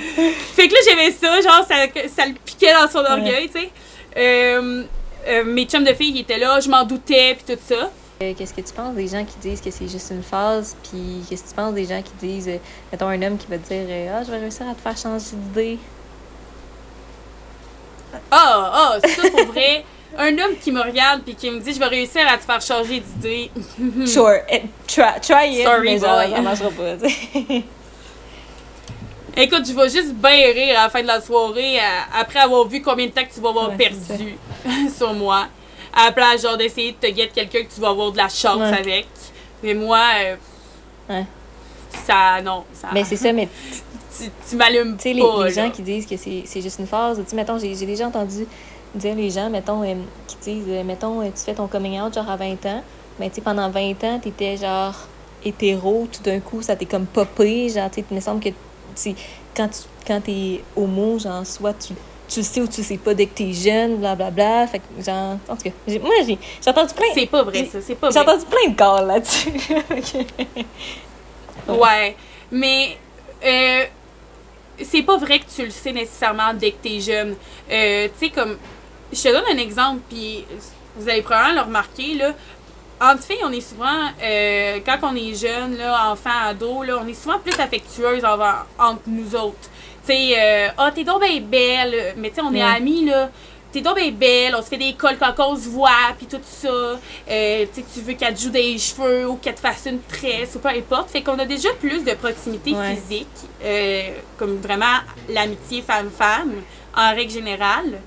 [0.55, 1.75] Fait que là, j'aimais ça, genre, ça,
[2.15, 3.71] ça le piquait dans son orgueil, tu sais.
[4.19, 4.85] Euh,
[5.29, 7.91] euh, mes chums de filles, étaient là, je m'en doutais, puis tout ça.
[8.23, 11.23] Euh, Qu'est-ce que tu penses des gens qui disent que c'est juste une phase, puis
[11.29, 12.57] qu'est-ce que tu penses des gens qui disent, euh,
[12.91, 15.37] mettons un homme qui va te dire Ah, je vais réussir à te faire changer
[15.37, 15.79] d'idée.
[18.31, 19.85] Ah, ah, ça pour vrai.
[20.17, 22.63] Un homme qui me regarde puis qui me dit je vais réussir à te faire
[22.63, 23.51] changer d'idée.
[24.07, 26.31] Sure, eh, try, try it, Sorry, mais genre, boy.
[26.35, 26.97] ça marchera pas.
[29.41, 32.67] Écoute, je vais juste bien rire à la fin de la soirée à- après avoir
[32.67, 34.37] vu combien de temps que tu vas avoir Ouais, perdu
[34.97, 35.47] sur moi.
[35.95, 38.29] À la place, genre, d'essayer de te guetter quelqu'un que tu vas avoir de la
[38.29, 38.79] chance Ouais.
[38.79, 39.07] avec.
[39.63, 40.37] Mais moi, euh,
[41.09, 41.25] Ouais.
[42.05, 42.65] ça, non.
[42.73, 43.49] Ça, mais c'est ça, mais
[44.19, 46.87] tu, tu m'allumes Tu sais, les, pas, les gens qui disent que c'est juste une
[46.89, 48.45] phase, tu sais, mettons, j'ai déjà entendu
[48.95, 49.95] dire les gens, mettons, euh,
[50.27, 52.83] qui disent, euh, mettons, tu fais ton coming out genre à 20 ans,
[53.21, 54.95] mais tu sais, pendant 20 ans, t'étais genre
[55.45, 58.49] hétéro, tout d'un coup, ça t'est comme popé, genre, tu sais, il me semble que
[59.57, 61.95] quand tu quand t'es homo, genre, soit tu
[62.29, 64.67] tu le sais ou tu le sais pas dès que t'es jeune, blablabla.
[64.67, 67.07] Fait que, genre, en tout cas, j'ai- moi, j'ai j'ai entendu plein...
[67.15, 67.81] C'est pas vrai, ça.
[67.81, 68.33] C'est pas J'ai vrai.
[68.33, 69.51] entendu plein de calls là-dessus.
[71.69, 72.17] Ouais.
[72.51, 72.97] Mais
[73.45, 73.85] euh,
[74.83, 77.35] c'est pas vrai que tu le sais nécessairement dès que t'es jeune.
[77.71, 78.57] Euh, tu sais, comme.
[79.13, 80.45] Je te donne un exemple, puis
[80.97, 82.33] vous allez probablement le remarquer, là.
[83.01, 87.07] Entre filles, on est souvent, euh, quand on est jeune, là, enfant, ado, là, on
[87.07, 89.69] est souvent plus affectueuse envers- entre nous autres.
[90.07, 93.31] Tu sais, euh, ah, t'es donc bien belle, mais tu sais, on est amis, là.
[93.71, 96.41] T'es donc bien belle, on se fait des cols quand on se voit, puis tout
[96.43, 96.69] ça.
[96.69, 96.99] Euh,
[97.73, 100.55] tu sais, tu veux qu'elle te joue des cheveux ou qu'elle te fasse une tresse
[100.57, 101.11] ou peu importe.
[101.11, 102.97] Fait qu'on a déjà plus de proximité Ouais.
[102.97, 103.29] physique,
[103.63, 104.09] euh,
[104.39, 104.97] comme vraiment
[105.29, 106.55] l'amitié femme-femme,
[106.97, 108.01] en règle générale.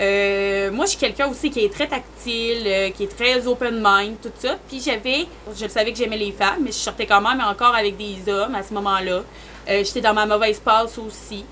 [0.00, 3.82] Euh, moi, je suis quelqu'un aussi qui est très tactile, euh, qui est très open
[3.84, 4.56] mind, tout ça.
[4.68, 7.74] Puis j'avais, je le savais que j'aimais les femmes, mais je sortais quand même encore
[7.74, 9.20] avec des hommes à ce moment-là.
[9.68, 11.44] Euh, J'étais dans ma mauvaise passe aussi.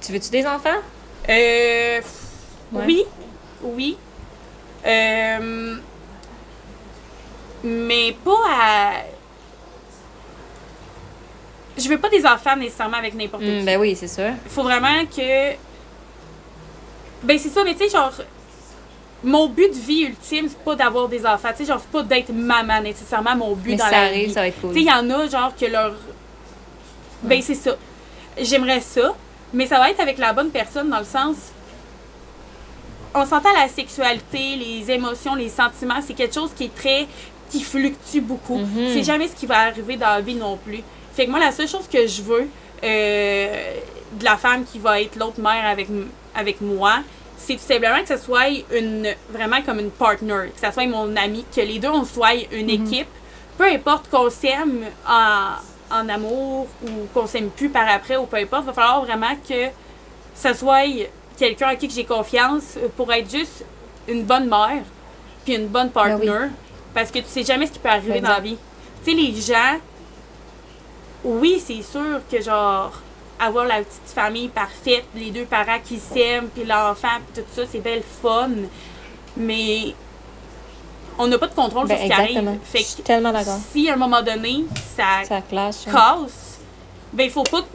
[0.00, 0.80] tu veux-tu des enfants?
[1.28, 2.00] Euh,
[2.72, 2.84] Ouais.
[2.86, 3.04] Oui,
[3.62, 3.96] oui.
[4.86, 5.76] Euh,
[7.64, 8.92] mais pas à.
[11.76, 13.64] Je veux pas des enfants nécessairement avec n'importe Hmm, qui.
[13.64, 14.30] ben oui, c'est sûr.
[14.44, 15.52] Il faut vraiment que.
[17.22, 18.12] Ben, c'est ça, mais tu sais, genre.
[19.22, 21.50] Mon but de vie ultime, c'est pas d'avoir des enfants.
[21.50, 24.28] Tu sais, genre, c'est pas d'être maman nécessairement mon but Mais dans ça la arrive,
[24.28, 24.32] vie.
[24.32, 24.70] ça va être cool.
[24.70, 25.92] Tu sais, il y en a, genre, que leur.
[27.22, 27.76] Ben, c'est ça.
[28.40, 29.14] J'aimerais ça,
[29.52, 31.36] mais ça va être avec la bonne personne dans le sens.
[33.14, 37.06] On s'entend la sexualité, les émotions, les sentiments, c'est quelque chose qui est très.
[37.50, 38.58] qui fluctue beaucoup.
[38.58, 38.88] Mhm.
[38.94, 40.82] C'est jamais ce qui va arriver dans la vie non plus.
[41.14, 42.48] Fait que moi, la seule chose que je veux
[42.84, 43.74] euh,
[44.12, 45.88] de la femme qui va être l'autre mère avec,
[46.34, 46.98] avec moi,
[47.38, 51.16] c'est tout simplement que ce soit une vraiment comme une partner, que ce soit mon
[51.16, 53.08] ami, que les deux on soit une équipe.
[53.56, 58.36] Peu importe qu'on s'aime en, en amour ou qu'on s'aime plus par après ou peu
[58.36, 59.68] importe, il va falloir vraiment que
[60.34, 60.82] ce soit
[61.36, 63.64] quelqu'un à qui j'ai confiance pour être juste
[64.08, 64.82] une bonne mère
[65.44, 66.26] puis une bonne partner.
[66.26, 66.50] Ben oui.
[66.94, 68.28] Parce que tu sais jamais ce qui peut arriver Exact.
[68.28, 68.56] dans la vie.
[69.04, 69.78] Tu sais, les gens,
[71.24, 72.92] oui, c'est sûr que genre,
[73.40, 77.62] avoir la petite famille parfaite, les deux parents qui s'aiment, puis l'enfant, puis tout ça,
[77.70, 78.50] c'est belle fun.
[79.36, 79.94] Mais
[81.18, 82.58] on n'a pas de contrôle Ben, sur ce qui arrive.
[82.64, 83.58] Fait Je suis que tellement d'accord.
[83.72, 84.64] si à un moment donné,
[84.96, 85.86] ça, Ça clash.
[85.88, 85.92] hein.
[85.92, 86.58] casse,
[87.12, 87.66] ben il faut pas que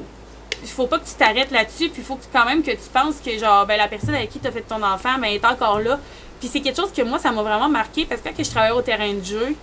[0.68, 3.16] faut pas que tu t'arrêtes là-dessus, puis il faut que, quand même que tu penses
[3.24, 5.80] que genre ben la personne avec qui tu as fait ton enfant ben, est encore
[5.80, 6.00] là.
[6.40, 8.74] Puis c'est quelque chose que moi ça m'a vraiment marqué parce que quand je travaillais
[8.76, 9.56] au terrain de jeu,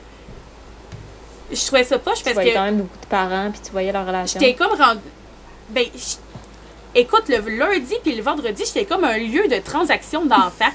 [1.50, 3.72] je trouvais ça poche Tu parce voyais que quand même beaucoup de parents, puis tu
[3.72, 4.38] voyais leur relation.
[4.40, 5.00] j'étais comme rendu
[5.72, 5.86] ben
[6.94, 10.72] écoute le lundi puis le vendredi, j'étais comme un lieu de transaction d'enfants.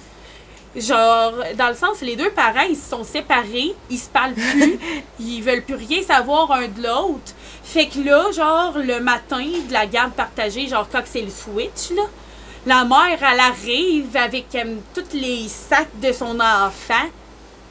[0.76, 4.80] Genre, dans le sens, les deux parents, ils se sont séparés, ils se parlent plus,
[5.20, 7.34] ils veulent plus rien savoir un de l'autre.
[7.64, 11.96] Fait que là, genre, le matin de la garde partagée, genre, quand c'est le switch,
[11.96, 12.04] là,
[12.68, 17.08] la mère, elle arrive avec euh, tous les sacs de son enfant,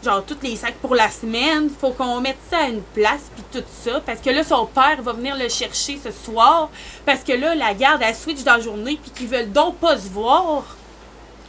[0.07, 1.69] genre, tous les sacs pour la semaine.
[1.81, 4.01] Faut qu'on mette ça à une place, puis tout ça.
[4.05, 6.71] Parce que là, son père va venir le chercher ce soir.
[7.05, 9.97] Parce que là, la garde, elle switch dans la journée, puis qu'ils veulent donc pas
[9.99, 10.65] se voir.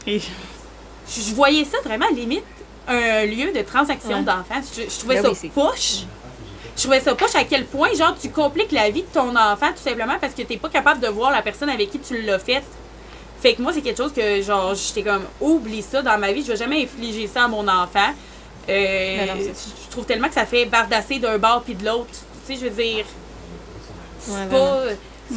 [0.05, 2.43] Et Je, voyais ça vraiment limite
[2.87, 4.23] un lieu de transaction Ouais.
[4.23, 4.61] d'enfants.
[4.75, 6.03] Je, je trouvais Ben ça poche.
[6.75, 9.69] Je trouvais ça poche à quel point, genre, tu compliques la vie de ton enfant
[9.75, 12.37] tout simplement parce que t'es pas capable de voir la personne avec qui tu l'as
[12.39, 12.63] fait.
[13.41, 16.43] Fait que moi, c'est quelque chose que, genre, j'étais comme, oublie ça dans ma vie,
[16.43, 18.09] je vais jamais infliger ça à mon enfant.
[18.69, 22.09] Euh, Ben non, je trouve tellement que ça fait bardasser d'un bord puis de l'autre.
[22.45, 23.05] Tu sais, je veux dire,
[24.19, 24.83] c'est Ouais, pas,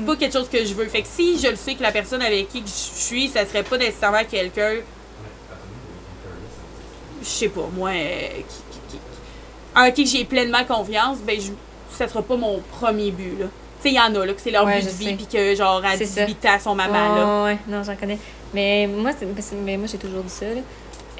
[0.07, 0.87] pas quelque chose que je veux.
[0.87, 3.63] Fait que si je le sais que la personne avec qui je suis, ça serait
[3.63, 4.75] pas nécessairement quelqu'un
[7.23, 8.43] je sais pas, moi, euh, qui,
[8.89, 9.01] qui- qui-
[9.79, 11.51] en qui j'ai pleinement confiance, ben, je,
[11.97, 13.47] ça sera pas mon premier but, là.
[13.83, 15.27] Tu sais, il y en a, là, que c'est leur Ouais, but de vie, puis
[15.27, 16.25] que, genre, à C'est ça.
[16.25, 17.45] 18 ans, son maman, là.
[17.45, 18.19] Ouais, non, j'en connais.
[18.55, 19.11] Mais moi,
[19.65, 20.47] mais moi j'ai toujours dit ça.
[20.47, 20.61] Là.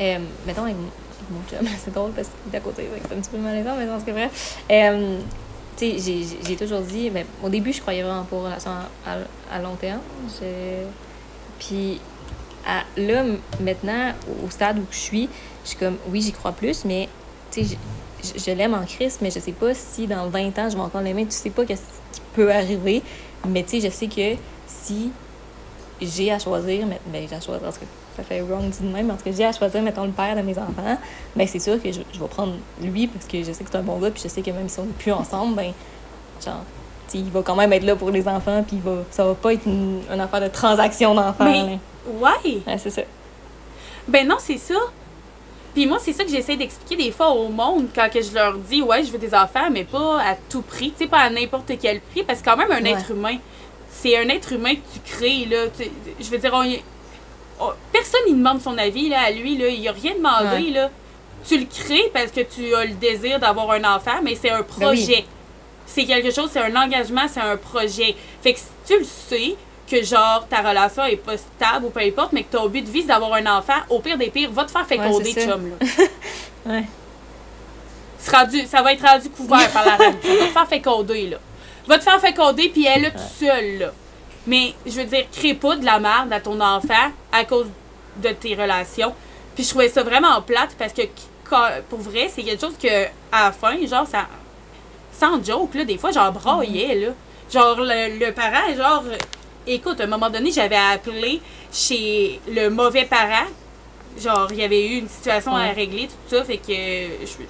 [0.01, 0.65] Euh, mettons
[1.85, 4.05] c'est drôle parce qu'il est à côté, c'est un petit peu malaisant, mais dans ce.
[4.71, 5.19] Euh,
[5.77, 8.71] tu sais, j'ai, toujours dit, ben, au début, je croyais vraiment pas aux relations
[9.07, 10.01] à, long terme.
[11.59, 12.01] Puis
[12.67, 13.25] à- là,
[13.61, 14.13] maintenant,
[14.45, 15.29] au, stade où je suis,
[15.65, 17.09] je suis comme, oui, j'y crois plus, mais
[17.51, 17.79] tu sais,
[18.37, 21.01] je, l'aime en Christ, mais je sais pas si dans 20 ans, je vais encore
[21.01, 21.25] l'aimer.
[21.25, 23.03] Tu sais pas qu'est-ce qui peut arriver,
[23.49, 25.11] mais tu sais, je sais que si
[26.01, 27.87] j'ai à choisir, mais ben, j'ai à choisir, en tout cas,
[28.21, 30.11] ça fait wrong dit de même, mais en tout cas, j'ai à choisir, mettons, le
[30.13, 30.99] père de mes enfants,
[31.37, 33.79] ben c'est sûr que je, je vais prendre lui parce que je sais que c'est
[33.79, 35.73] un bon gars, puis je sais que même si on n'est plus ensemble, ben,
[36.45, 36.63] genre,
[37.15, 39.67] il va quand même être là pour les enfants, puis va, ça va pas être
[39.67, 41.45] une, une affaire de transaction d'enfants.
[41.45, 41.79] Mais-.
[42.21, 42.61] Ouais!
[42.67, 43.03] Ouais, c'est ça.
[44.09, 44.75] Ben non, c'est ça.
[45.75, 48.55] Puis moi, c'est ça que j'essaie d'expliquer des fois au monde quand que je leur
[48.59, 51.31] dis, ouais, je veux des enfants, mais pas à tout prix, tu sais, pas à
[51.31, 52.91] n'importe quel prix, parce que quand même, un Ouais.
[52.93, 53.37] être humain,
[53.89, 55.67] c'est un être humain que tu crées, là.
[55.77, 56.63] Tu- je veux dire, on,
[57.61, 59.57] oh, personne ne demande son avis là, à lui.
[59.57, 59.69] Là.
[59.69, 60.65] Il a rien demandé.
[60.67, 60.71] Ouais.
[60.71, 60.91] Là.
[61.47, 64.61] Tu le crées parce que tu as le désir d'avoir un enfant, mais c'est un
[64.61, 64.85] Ben oui.
[64.85, 65.25] projet.
[65.87, 68.15] C'est quelque chose, c'est un engagement, c'est un projet.
[68.43, 69.57] Fait que si tu le sais,
[69.91, 72.91] que genre ta relation est pas stable ou peu importe, mais que ton but de
[72.91, 75.47] vie c'est d'avoir un enfant, au pire des pires, va te faire féconder, ça.
[75.47, 75.71] chum.
[75.71, 76.05] Là.
[76.67, 76.85] Ouais.
[78.31, 80.15] Rendu- ça va être rendu couvert par la reine.
[80.23, 81.39] Va te faire féconder, là.
[81.89, 83.93] Va te faire féconder, puis elle est là toute seule, là.
[84.47, 87.67] Mais, je veux dire, crée pas de la merde à ton enfant à cause
[88.17, 89.15] de tes relations.
[89.55, 91.03] Puis je trouvais ça vraiment plate parce que,
[91.89, 94.27] pour vrai, c'est quelque chose que, à la fin, genre, ça.
[95.13, 97.09] Sans joke, là, des fois, j'en braillais, là.
[97.53, 99.05] Genre, le, le parent, genre.
[99.67, 101.41] Écoute, à un moment donné, j'avais appelé
[101.73, 103.47] chez le mauvais parent.
[104.19, 106.73] Genre, il y avait eu une situation à régler, tout ça, fait que.
[106.73, 107.45] je-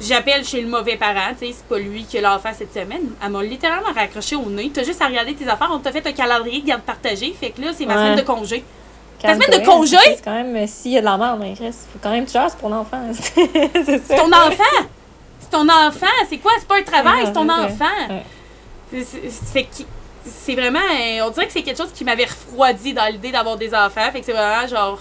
[0.00, 3.10] J'appelle chez le mauvais parent, tu sais, c'est pas lui qui a l'enfant cette semaine.
[3.22, 4.70] Elle m'a littéralement raccroché au nez.
[4.72, 7.50] T'as juste à regarder tes affaires, on t'a fait un calendrier de garde partagée, fait
[7.50, 8.00] que là, c'est ma Ouais.
[8.00, 8.64] semaine de congé.
[9.20, 9.96] Ta semaine de congé?
[10.04, 12.24] C'est quand même, euh, s'il y a de la merde, mais Chris, faut quand même
[12.26, 13.00] que tu pour l'enfant.
[13.12, 14.88] c'est ton enfant!
[15.38, 16.06] C'est ton enfant!
[16.28, 16.52] C'est quoi?
[16.58, 18.20] C'est pas un travail, c'est ton enfant!
[18.90, 19.68] Fait que
[20.24, 20.78] c'est vraiment.
[20.78, 24.10] euh, On dirait que c'est quelque chose qui m'avait refroidi dans l'idée d'avoir des enfants.
[24.12, 25.00] Fait que c'est vraiment genre.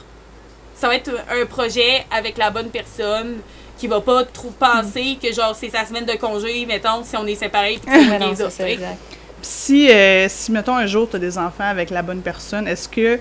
[0.75, 3.39] Ça va être un projet avec la bonne personne
[3.81, 7.25] qui va pas trop penser que genre c'est sa semaine de congé, mettons, si on
[7.25, 7.79] est séparés.
[7.83, 8.79] puis les c'est.
[9.41, 12.87] Si, euh, si, mettons, un jour, tu as des enfants avec la bonne personne, est-ce
[12.87, 13.17] que.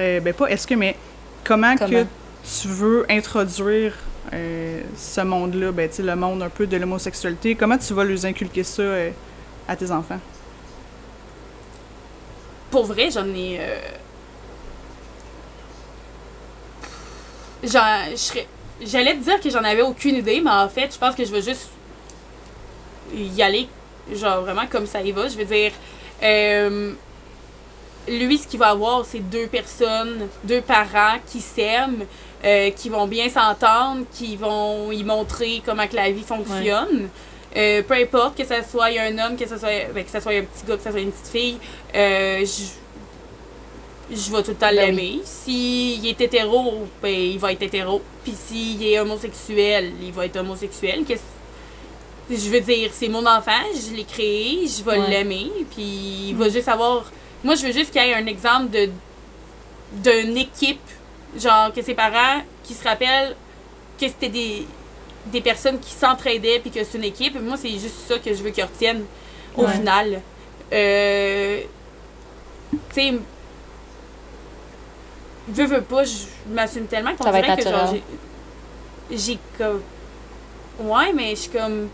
[0.00, 0.96] euh, ben, pas est-ce que, mais
[1.44, 2.04] comment, que
[2.58, 3.92] tu veux introduire
[4.32, 8.04] euh, ce monde-là, ben, tu sais, le monde un peu de l'homosexualité, comment tu vas
[8.04, 9.10] leur inculquer ça euh,
[9.68, 10.20] à tes enfants?
[12.70, 13.58] Pour vrai, j'en ai.
[13.60, 13.78] euh,
[17.62, 18.48] j'en- je serais-
[18.80, 21.32] J'allais te dire que j'en avais aucune idée, mais en fait, je pense que je
[21.32, 21.70] vais juste
[23.14, 23.68] y aller,
[24.12, 25.28] genre vraiment comme ça y va.
[25.28, 25.72] Je veux dire,
[26.22, 26.92] euh,
[28.08, 32.04] lui, ce qu'il va avoir, c'est deux personnes, deux parents qui s'aiment,
[32.44, 37.08] euh, qui vont bien s'entendre, qui vont y montrer comment que la vie fonctionne.
[37.56, 40.32] Euh, peu importe que ça soit un homme, que ça soit, ben, que ça soit
[40.32, 41.58] un petit gars, que ça soit une petite fille,
[41.94, 42.64] euh, je,
[44.10, 45.20] je vais tout le temps Ben l'aimer.
[45.24, 48.02] S'il est hétéro, ben, il va être hétéro.
[48.24, 51.04] Puis s'il est homosexuel, il va être homosexuel.
[51.06, 51.22] Qu'est-ce-
[52.30, 55.08] Je veux dire, c'est mon enfant, je l'ai créé, je vais Ouais.
[55.10, 57.04] l'aimer, puis il va juste avoir...
[57.44, 58.90] Moi, je veux juste qu'il y ait un exemple de
[60.02, 60.80] d'une équipe,
[61.38, 63.36] genre que ses parents qui se rappellent
[64.00, 64.66] que c'était des,
[65.26, 67.40] des personnes qui s'entraidaient puis que c'est une équipe.
[67.40, 69.04] Moi, c'est juste ça que je veux qu'ils retiennent
[69.56, 69.72] au Ouais.
[69.72, 70.20] final.
[70.72, 71.60] Euh,
[72.72, 73.12] tu sais,
[75.48, 76.12] veux, veux pas, je
[76.50, 77.94] m'assume tellement qu'on Ça dirait être que genre,
[79.10, 79.80] j'ai- comme.
[80.80, 81.88] Ouais, mais je suis comme.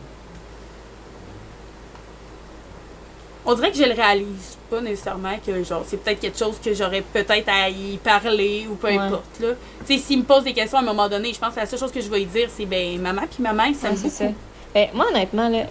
[3.45, 6.73] On dirait que je le réalise pas nécessairement que genre c'est peut-être quelque chose que
[6.75, 8.97] j'aurais peut-être à y parler ou peu Ouais.
[8.99, 9.49] importe là.
[9.87, 11.67] Tu sais s'il me pose des questions à un moment donné, je pense que la
[11.67, 14.09] seule chose que je vais lui dire c'est ben maman puis maman s'aiment Ouais, c'est
[14.11, 14.25] ça.
[14.73, 15.65] Ben, moi, honnêtement, là,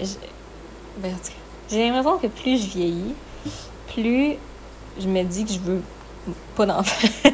[0.97, 1.15] ben,
[1.71, 3.15] j'ai l'impression que plus je vieillis,
[3.95, 4.35] plus
[4.99, 5.81] je me dis que je veux
[6.55, 7.07] pas d'enfant.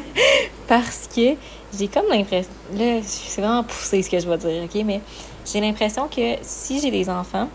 [0.68, 1.34] Parce que
[1.76, 2.50] j'ai comme l'impression.
[2.76, 4.82] Là, c'est vraiment poussé ce que je vais dire, OK?
[4.84, 5.00] Mais
[5.50, 7.48] j'ai l'impression que si j'ai des enfants,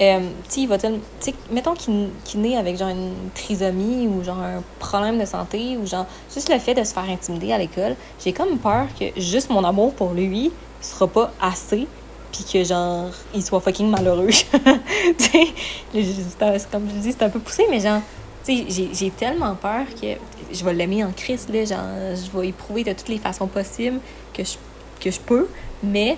[0.00, 3.12] euh, tu sais, il va tel- tu sais, mettons qu'il qu'il naît avec genre une
[3.34, 7.08] trisomie ou genre un problème de santé ou genre juste le fait de se faire
[7.08, 7.94] intimider à l'école,
[8.24, 11.86] j'ai comme peur que juste mon amour pour lui sera pas assez
[12.32, 14.28] puis que genre il soit fucking malheureux.
[15.18, 15.46] tu sais,
[15.92, 18.00] c'est comme je dis, c'est un peu poussé mais genre
[18.46, 20.06] j'ai- j'ai tellement peur que
[20.52, 21.78] je vais l'aimer en Christ là, genre
[22.16, 24.00] je vais éprouver de toutes les façons possibles
[24.34, 24.54] que je
[25.00, 25.48] que je peux,
[25.82, 26.16] mais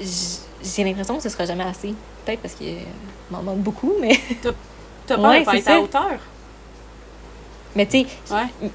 [0.00, 1.94] j'ai l'impression que ce sera jamais assez.
[2.24, 2.64] Peut-être parce que
[3.30, 4.52] m'en demande beaucoup, mais T'as
[5.16, 5.74] peur Ouais, de pas être ça.
[5.76, 6.18] à hauteur.
[7.74, 8.68] mais tu sais, Ouais.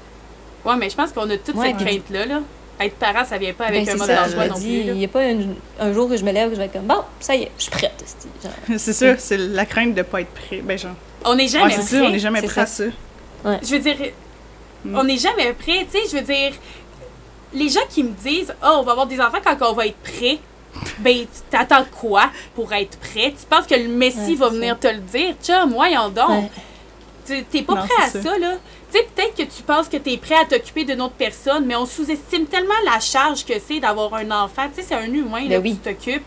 [0.64, 2.26] Ouais, mais je pense qu'on a toute Ouais, cette crainte-là.
[2.26, 2.40] Là.
[2.80, 4.66] Être parent, ça vient pas avec ben, un mode d'emploi non plus.
[4.68, 5.38] il n'y a pas un,
[5.80, 7.52] un jour que je me lève que je vais être comme bon, ça y est,
[7.56, 8.04] je suis prête.
[8.76, 10.60] c'est ça, c'est la crainte de pas être prêt.
[10.62, 10.92] Ben, genre.
[11.24, 12.06] On n'est Ouais, jamais c'est ça, prêt.
[12.06, 12.84] on n'est jamais prêt à ça.
[13.44, 13.96] Je veux dire,
[14.84, 14.96] Mm.
[14.98, 15.86] on n'est jamais prêt.
[15.90, 16.52] Tu sais, je veux dire,
[17.52, 19.96] les gens qui me disent, oh, on va avoir des enfants quand on va être
[19.98, 20.38] prêt.
[20.98, 23.32] Ben, tu t'attends quoi pour être prêt?
[23.38, 25.34] Tu penses que le Messie Ouais, va venir te le dire?
[25.42, 26.28] Chum, voyons donc.
[26.28, 26.50] Ouais.
[27.26, 28.38] Tu- T'es pas Non, prêt à ça, ça.
[28.38, 28.52] là.
[28.92, 31.74] Tu sais, peut-être que tu penses que t'es prêt à t'occuper d'une autre personne, mais
[31.74, 34.68] on sous-estime tellement la charge que c'est d'avoir un enfant.
[34.74, 35.70] Tu sais, c'est un humain, là, Ben oui.
[35.72, 36.22] qui t'occupe.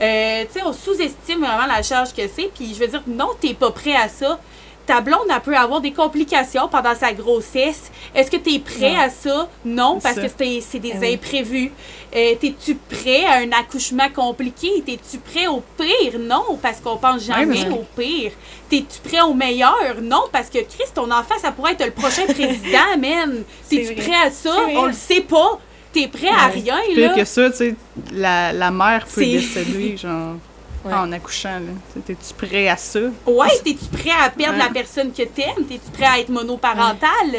[0.00, 2.50] Euh, tu sais, on sous-estime vraiment la charge que c'est.
[2.54, 4.38] Puis je veux dire, non, t'es pas prêt à ça.
[4.86, 7.90] ta blonde, elle peut avoir des complications pendant sa grossesse.
[8.14, 9.00] Est-ce que tu es prêt Non.
[9.00, 9.48] à ça?
[9.64, 10.22] Non, parce ça.
[10.22, 10.28] que
[10.60, 11.14] c'est des oui.
[11.14, 11.72] imprévus.
[12.14, 14.82] Euh, T'es-tu prêt à un accouchement compliqué?
[14.86, 16.20] T'es-tu prêt au pire?
[16.20, 18.30] Non, parce qu'on pense jamais mais- au pire.
[18.70, 19.96] T'es-tu prêt au meilleur?
[20.02, 23.42] Non, parce que Chris, ton enfant, ça pourrait être le prochain président, man.
[23.68, 24.54] T'es-tu prêt à ça?
[24.76, 25.58] On le sait pas.
[25.98, 26.60] T'es prêt à Ouais.
[26.60, 27.16] rien, Pire là.
[27.16, 27.74] que ça, tu sais,
[28.12, 30.34] la, la mère peut C'est- décéder, genre,
[30.84, 30.92] Ouais.
[30.92, 32.00] en accouchant, là.
[32.06, 33.00] T'es-tu prêt à ça?
[33.26, 34.64] Ouais, t'es-tu prêt à perdre Ouais.
[34.64, 35.64] la personne que t'aimes?
[35.68, 37.30] T'es-tu prêt à être monoparental?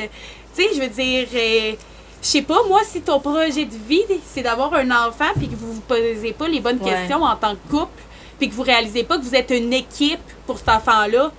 [0.56, 1.74] Tu sais, je veux dire, euh,
[2.22, 4.02] je sais pas, moi, si ton projet de vie,
[4.34, 6.90] c'est d'avoir un enfant puis que vous vous posez pas les bonnes Ouais.
[6.92, 8.02] questions en tant que couple
[8.40, 11.32] puis que vous réalisez pas que vous êtes une équipe pour cet enfant-là.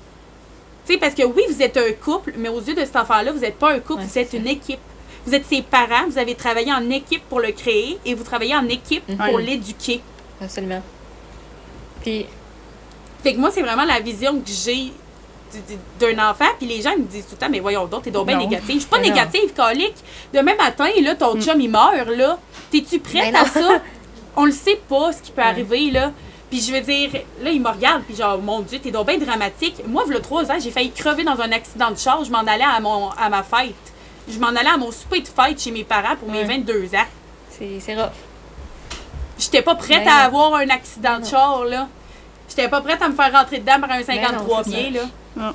[0.86, 3.32] Tu sais, parce que oui, vous êtes un couple, mais aux yeux de cet enfant-là,
[3.32, 4.78] vous n'êtes pas un couple, Ouais, vous êtes une équipe.
[5.28, 8.56] Vous êtes ses parents, vous avez travaillé en équipe pour le créer et vous travaillez
[8.56, 9.16] en équipe Mhm.
[9.28, 10.00] pour l'éduquer.
[10.42, 10.80] Absolument.
[12.02, 12.24] Puis,
[13.22, 14.90] Fait que moi, c'est vraiment la vision que j'ai
[16.00, 16.46] d'un enfant.
[16.58, 18.74] Puis les gens me disent tout le temps, mais voyons donc, t'es donc bien négative.
[18.76, 19.16] Je suis pas Mais non.
[19.16, 19.96] négative, colique.
[20.32, 21.42] Demain matin, là, ton Mm.
[21.42, 22.38] chum, il meurt, là.
[22.70, 23.82] T'es-tu prête à ça?
[24.36, 25.48] On le sait pas, ce qui peut Ouais.
[25.48, 26.12] arriver, là.
[26.48, 27.10] Puis je veux dire,
[27.42, 29.82] là, il me regarde, puis genre, mon Dieu, t'es donc bien dramatique.
[29.86, 32.24] Moi, il y a trois ans, j'ai failli crever dans un accident de char.
[32.24, 33.74] Je m'en allais à, mon, à ma fête.
[34.30, 36.56] Je m'en allais à mon souper de fête chez mes parents pour mes Ouais.
[36.58, 37.06] 22 ans.
[37.50, 38.10] c'est c'est rough.
[39.38, 41.88] J'étais pas prête Ben à avoir un accident de char, là.
[42.48, 45.02] J'étais pas prête à me faire rentrer dedans par un 53 c'est pieds, là.
[45.36, 45.52] Non.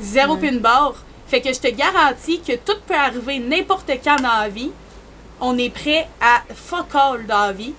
[0.00, 0.94] Zéro une barre.
[1.28, 4.70] Fait que je te garantis que tout peut arriver n'importe quand dans la vie.
[5.40, 7.74] On est prêt à fuck all dans la vie.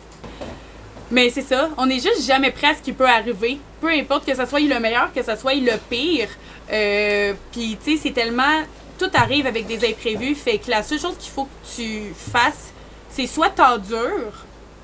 [1.11, 3.59] Mais c'est ça, on est juste jamais prêt à ce qui peut arriver.
[3.79, 6.29] Peu importe que ce soit le meilleur, que ce soit le pire.
[6.71, 8.63] Euh, Puis, tu sais, c'est tellement.
[9.03, 10.35] Tout arrive avec des imprévus.
[10.35, 12.71] Fait que la seule chose qu'il faut que tu fasses,
[13.09, 14.31] c'est soit t'endures,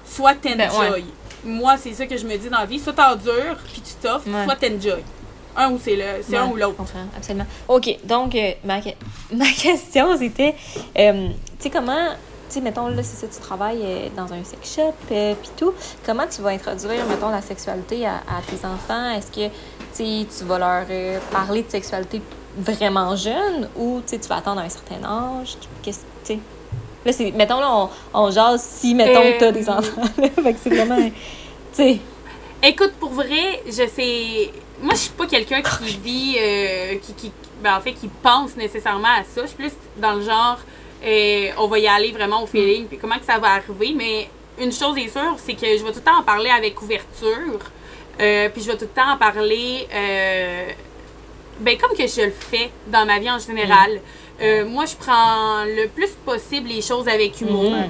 [0.06, 0.58] soit t'enjoy.
[0.58, 1.04] Ben, ouais.
[1.46, 2.80] Moi, c'est ça que je me dis dans la vie.
[2.80, 4.44] Soit t'endures, puis tu t'offres, Ouais.
[4.44, 5.02] soit t'enjoy.
[5.56, 6.76] Un ou c'est le, c'est un ou l'autre.
[7.16, 7.46] absolument.
[7.70, 8.90] OK, donc, euh, ma, que-
[9.34, 10.56] ma question, c'était,
[10.98, 12.10] euh, tu sais, comment,
[12.50, 15.50] tu sais, mettons, là, c'est ça, tu travailles euh, dans un sex shop, euh, puis
[15.58, 15.74] tout,
[16.06, 19.12] comment tu vas introduire, mettons, la sexualité à, à tes enfants?
[19.12, 19.54] Est-ce que, tu
[19.94, 22.22] sais, tu vas leur euh, parler de sexualité
[22.58, 25.56] vraiment jeune ou, tu vas attendre un certain âge?
[25.82, 26.40] Qu'est-ce, tu sais...
[27.06, 30.02] Là, c'est, mettons, là, on, on jase si, mettons, Euh, t'as des enfants,
[30.44, 31.12] fait que c'est vraiment, tu
[31.72, 31.98] sais...
[32.62, 34.52] Écoute, pour vrai, je sais.
[34.82, 36.36] Moi, je suis pas quelqu'un qui vit.
[36.42, 37.32] euh, qui, qui,
[37.64, 39.44] ben, en fait, qui pense nécessairement à ça.
[39.44, 40.58] Je suis plus dans le genre.
[41.06, 43.94] euh, on va y aller vraiment au feeling, puis comment que ça va arriver.
[43.96, 44.30] Mais
[44.62, 47.60] une chose est sûre, c'est que je vais tout le temps en parler avec ouverture.
[48.20, 49.88] euh, puis je vais tout le temps en parler.
[51.60, 54.00] Ben, comme que je le fais dans ma vie en général.
[54.42, 57.72] Euh, moi, je prends le plus possible les choses avec humour.
[57.72, 57.90] Mhm.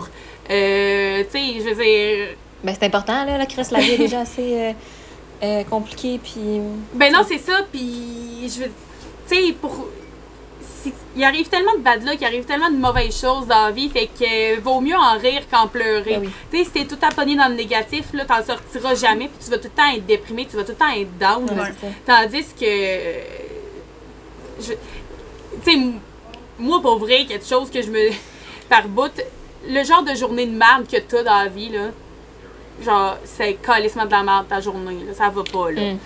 [0.51, 2.27] Euh, tu sais, je veux dire.
[2.63, 4.71] Ben, c'est important, là, la Chris, la vie est déjà assez euh,
[5.43, 6.59] euh, compliquée, puis...
[6.93, 8.71] Ben non, c'est ça, puis je veux.
[9.29, 9.87] Tu sais, pour.
[11.15, 13.89] Il arrive tellement de bad luck, il arrive tellement de mauvaises choses dans la vie,
[13.89, 16.17] fait que vaut mieux en rire qu'en pleurer.
[16.17, 16.29] Ben oui.
[16.51, 19.51] Tu sais, si t'es tout pogné dans le négatif, là, t'en sortiras jamais, puis tu
[19.51, 21.43] vas tout le temps être déprimé, tu vas tout le temps être down.
[21.43, 21.73] Ouais.
[22.05, 23.48] Tandis que.
[24.59, 24.73] Tu
[25.63, 25.79] sais,
[26.57, 28.09] moi, pour vrai, quelque chose que je me.
[28.69, 29.11] Par bout,
[29.67, 31.87] le genre de journée de merde que t'as dans la vie, là,
[32.83, 35.93] genre, c'est calissement de la merde ta journée, là, ça va pas, là.
[35.93, 35.97] Mm.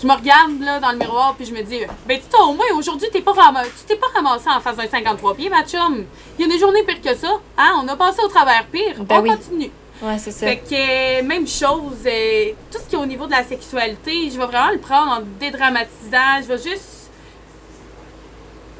[0.00, 2.66] Je me regarde là, dans le miroir puis je me dis ben tu au moins
[2.76, 6.04] aujourd'hui t'es pas ram- tu t'es pas ramassé en face d'un 53 pieds ma chum.
[6.36, 7.38] Il y a des journées pires que ça.
[7.56, 8.96] Hein, on a passé au travers pire.
[9.04, 9.28] Ben on oui.
[9.30, 9.70] continue.
[10.02, 10.44] Ouais, c'est ça.
[10.48, 14.28] Fait que euh, même chose euh, tout ce qui est au niveau de la sexualité,
[14.28, 17.01] je vais vraiment le prendre en dédramatisant, je vais juste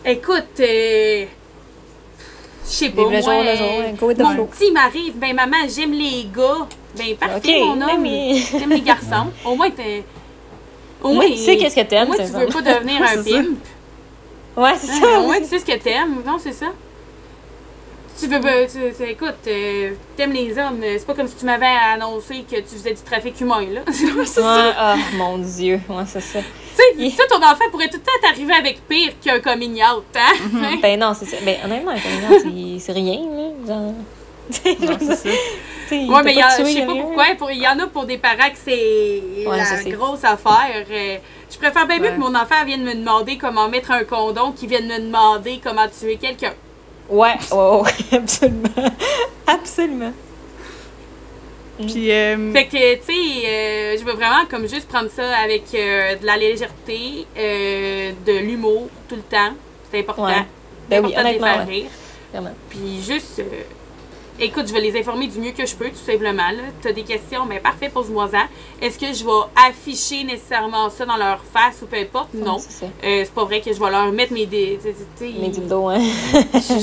[0.04, 1.24] Écoute euh,
[2.64, 6.24] je sais pas moi, jour, le euh, go mon petit m'arrive, ben maman, j'aime les
[6.34, 6.66] gars.
[6.96, 8.02] Ben parfait Ok, mon homme.
[8.02, 9.28] mais- J'aime les garçons.
[9.44, 10.02] Au moins t'es
[11.02, 13.58] au moins, tu sais qu'est-ce que t'aimes, c'est tu veux pas devenir un pimp.
[14.56, 15.18] Ouais, c'est ça.
[15.20, 16.22] au moins, tu sais ce que t'aimes.
[16.26, 16.66] Non, c'est ça.
[18.20, 18.66] Tu veux pas.
[18.66, 20.80] tu- tu- écoute, euh, t'aimes les hommes.
[20.82, 23.80] C'est pas comme si tu m'avais annoncé que tu faisais du trafic humain, là.
[23.92, 24.74] c'est Ouais, ça.
[24.78, 25.80] ah, mon Dieu.
[25.88, 26.40] Ouais, c'est ça.
[26.98, 30.32] Tu sais, ton enfant pourrait tout le temps t'arriver avec pire qu'un coming out, hein?
[30.62, 30.76] Hein?
[30.82, 31.36] Ben non, c'est ça.
[31.44, 33.66] Ben honnêtement, un coming out, c'est- c'est rien, là.
[33.66, 33.94] Genre.
[34.80, 35.28] Non, c'est ça.
[35.94, 37.24] Ouais, mais il y a- je sais pas pourquoi.
[37.38, 40.84] pour- Il y en a pour des parents que c'est Ouais, la grosse affaire.
[40.90, 41.16] Euh,
[41.50, 44.68] je préfère bien mieux que mon enfant vienne me demander comment mettre un condom qu'il
[44.68, 46.52] vienne me demander comment tuer quelqu'un.
[47.10, 48.68] Ouais, ouais, ouais, absolument.
[49.46, 50.12] Absolument.
[51.86, 55.64] Puis, euh, Fait que, tu sais, euh, je veux vraiment comme juste prendre ça avec
[55.74, 59.52] euh, de la légèreté, de l'humour tout le temps.
[59.90, 60.24] C'est important.
[60.26, 60.46] Ouais.
[60.88, 61.90] Ben oui, important de les faire rire.
[62.70, 63.42] Puis juste,
[64.40, 66.48] écoute, je vais les informer du mieux que je peux, tout simplement.
[66.80, 68.84] Tu as des questions, mais parfait, pose-moi-en.
[68.84, 72.32] Est-ce que je vais afficher nécessairement ça dans leur face ou peu importe?
[72.34, 72.58] Non.
[72.58, 74.46] c'est pas vrai que je vais leur mettre mes.
[74.46, 74.78] Dé...
[74.82, 76.00] tu sais, tu sais, Mais du dos, hein.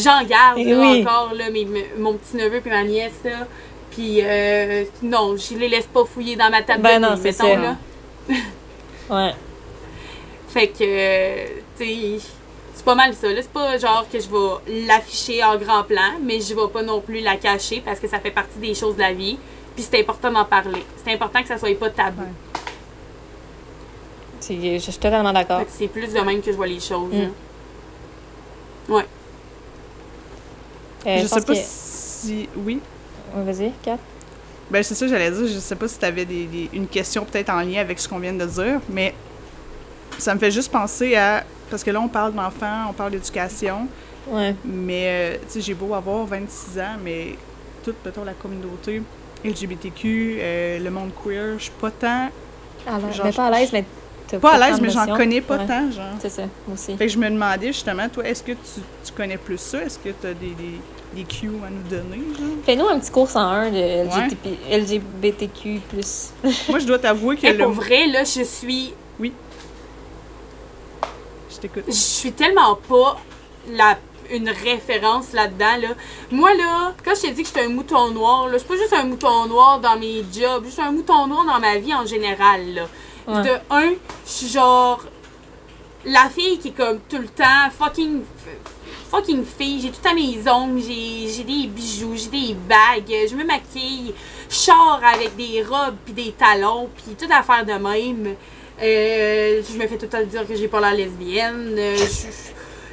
[0.03, 1.01] J'en garde là, oui.
[1.01, 3.47] encore là, mes- mon petit neveu puis ma nièce là.
[3.91, 7.21] Puis euh, non, je les laisse pas fouiller dans ma table Ben de non, nuit,
[7.33, 7.61] c'est mettons, ça.
[7.61, 7.75] là.
[9.09, 9.33] Ouais.
[10.49, 11.85] Fait que tu
[12.19, 12.27] sais,
[12.73, 13.27] c'est pas mal ça.
[13.27, 16.83] Là, c'est pas genre que je vais l'afficher en grand plan, mais je vais pas
[16.83, 19.37] non plus la cacher parce que ça fait partie des choses de la vie.
[19.75, 20.83] Puis c'est important d'en parler.
[21.03, 22.21] C'est important que ça soit pas tabou.
[22.21, 22.27] Ouais.
[24.75, 25.61] Je suis totalement d'accord.
[25.67, 27.11] C'est plus de même que je vois les choses.
[27.13, 28.91] Mm.
[28.93, 29.05] Ouais.
[31.05, 32.49] Euh, je sais pense pas que- si.
[32.57, 32.79] Oui?
[33.35, 33.97] Ouais, Vas-y, Kat.
[34.71, 35.47] Ben, c'est ça, j'allais dire.
[35.47, 38.07] Je sais pas si tu avais des, des- une question peut-être en lien avec ce
[38.07, 39.13] qu'on vient de dire, mais
[40.17, 41.43] ça me fait juste penser à.
[41.69, 43.87] Parce que là, on parle d'enfants, on parle d'éducation,
[44.27, 44.55] Ouais.
[44.65, 47.35] mais, euh, tu sais, j'ai beau avoir 26 ans, mais
[47.83, 49.01] toute, peut-être la communauté
[49.45, 52.29] LGBTQ, euh, le monde queer, je suis pas tant.
[52.87, 53.15] À l'aise.
[53.15, 53.85] Genre, mais pas à l'aise, mais
[54.39, 55.65] Pas à l'aise, mais j'en connais pas Ouais.
[55.67, 56.05] tant, genre.
[56.21, 56.95] C'est ça, moi aussi.
[56.97, 59.81] Fait que je me demandais justement, toi, est-ce que tu, tu connais plus ça?
[59.83, 60.79] Est-ce que tu as des, des,
[61.13, 62.21] des cues à nous donner?
[62.65, 65.81] Fais-nous un petit cours 101 de LGTP LGBTQ+.
[66.69, 67.63] Moi, je dois t'avouer que Mais le...
[67.65, 69.29] pour vrai, là, je suis Je
[71.59, 71.83] t'écoute.
[71.87, 73.19] je suis tellement pas
[73.71, 73.97] la,
[74.31, 75.77] une référence là-dedans.
[75.81, 75.87] Là.
[76.31, 78.77] Moi, là, quand je t'ai dit que j'étais un mouton noir, là, je suis pas
[78.77, 81.93] juste un mouton noir dans mes jobs, je suis un mouton noir dans ma vie
[81.93, 82.73] en général.
[82.73, 82.87] Là.
[83.27, 83.43] Ouais.
[83.43, 83.89] De un,
[84.25, 85.03] je suis genre
[86.05, 88.21] la fille qui est comme tout le temps fucking
[89.09, 93.35] fucking fille, j'ai tout à mes ongles, j'ai j'ai des bijoux, j'ai des bagues, je
[93.35, 94.13] me maquille,
[94.49, 98.35] je sors avec des robes puis des talons puis toute affaire de même.
[98.81, 101.75] Euh, je me fais tout le temps dire que j'ai pas l'air lesbienne.
[101.77, 102.27] euh, je,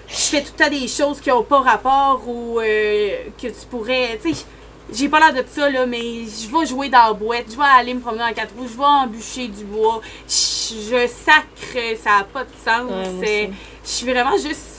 [0.08, 3.10] je fais tout le temps des choses qui ont pas rapport ou euh,
[3.40, 4.44] que tu pourrais, tu sais,
[4.92, 7.62] j'ai pas l'air de ça là, mais je vais jouer dans la boîte, je vais
[7.62, 12.18] aller me promener en quatre roues, je vais embûcher du bois, je, je sacre, ça
[12.20, 13.20] a pas de sens.
[13.20, 13.50] Ouais,
[13.84, 14.75] je suis vraiment juste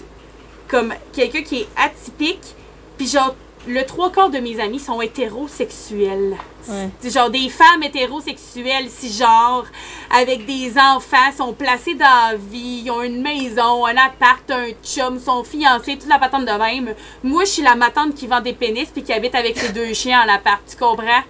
[0.67, 2.55] comme quelqu'un qui est atypique.
[2.97, 3.35] Puis genre,
[3.67, 6.37] le trois quarts de mes amis sont hétérosexuels.
[6.69, 6.89] Ouais.
[6.99, 9.65] C'est genre des femmes hétérosexuelles, si genre,
[10.09, 14.67] avec des enfants, sont placées dans la vie, ils ont une maison, un appart, un
[14.83, 16.93] chum, sont fiancés, toute la patente de même.
[17.23, 19.93] Moi, je suis la matante qui vend des pénis puis qui habite avec ses deux
[19.93, 21.23] chiens en appart, tu comprends?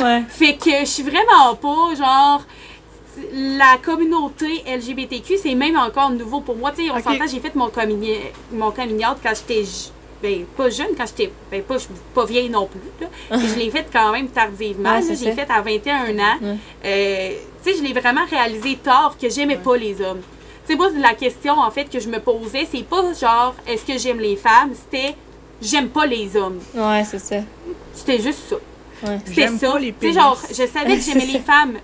[0.00, 0.22] Ouais.
[0.28, 2.42] Fait que je suis vraiment pas genre
[3.32, 6.72] la communauté LGBTQ, c'est même encore nouveau pour moi.
[6.72, 7.02] Tu sais, on Ok.
[7.04, 8.16] s'entend, j'ai fait mon coming,
[8.52, 9.64] mon coming out quand j'étais
[10.22, 11.76] ben pas jeune, quand j'étais ben pas,
[12.14, 12.80] pas vieille non plus.
[13.00, 13.36] Là.
[13.42, 14.90] Et je l'ai fait quand même tardivement.
[14.90, 15.02] Ouais, là.
[15.02, 15.44] c'est je l'ai ça.
[15.44, 16.38] fait à 21 ans.
[16.40, 16.56] Ouais.
[16.84, 17.30] Euh,
[17.64, 20.20] tu sais, je l'ai vraiment réalisé tard que j'aimais pas les hommes.
[20.66, 23.84] Tu sais, moi, la question en fait que je me posais, c'est pas genre est-ce
[23.84, 25.16] que j'aime les femmes, c'était
[25.60, 26.60] j'aime pas les hommes.
[26.74, 27.36] Ouais, c'est ça.
[27.92, 28.56] C'était juste ça.
[29.04, 29.18] Ouais.
[29.24, 29.72] C'était J'aime ça.
[29.72, 31.74] pas les Tu sais, genre, je savais que j'aimais les femmes.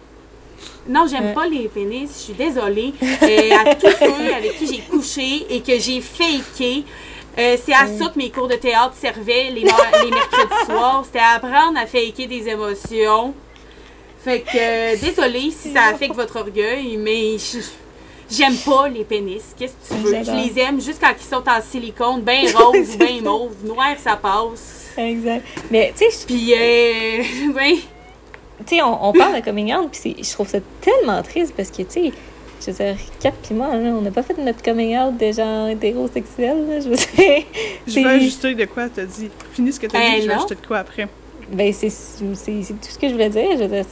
[0.89, 1.35] Non, j'aime Ouais.
[1.35, 2.09] pas les pénis.
[2.13, 2.95] Je suis désolée.
[3.03, 6.85] Euh, à tous ceux avec qui j'ai couché et que j'ai faké.
[7.39, 11.03] Euh, c'est à ça que mes cours de théâtre servaient les, les mercredis soirs.
[11.05, 13.35] C'était à apprendre à faker des émotions.
[14.25, 17.37] Fait que, euh, désolée si ça affecte votre orgueil, mais
[18.29, 19.55] j'aime pas les pénis.
[19.57, 20.25] Qu'est-ce que tu veux?
[20.25, 23.55] Je les aime juste quand ils sont en silicone, bien rose ou bien mauve.
[23.65, 24.87] Noir, ça passe.
[24.97, 25.45] Exact.
[25.71, 27.23] Mais, tu sais, je- Puis, euh.
[28.67, 31.71] Tu sais, on, on parle de coming out, puis je trouve ça tellement triste parce
[31.71, 32.13] que, tu sais,
[32.61, 35.31] je veux dire, Kat pis moi, là, on n'a pas fait notre coming out de
[35.33, 37.45] gens hétérosexuels, là, je veux dire.
[37.87, 39.31] Je veux ajuster de quoi t'as dit.
[39.53, 40.39] Finis ce que t'as Ben dit, je vais non.
[40.41, 41.07] ajouter de quoi après.
[41.53, 43.53] Ben, c'est tout ce que je voulais dire.
[43.53, 43.85] Je veux dire,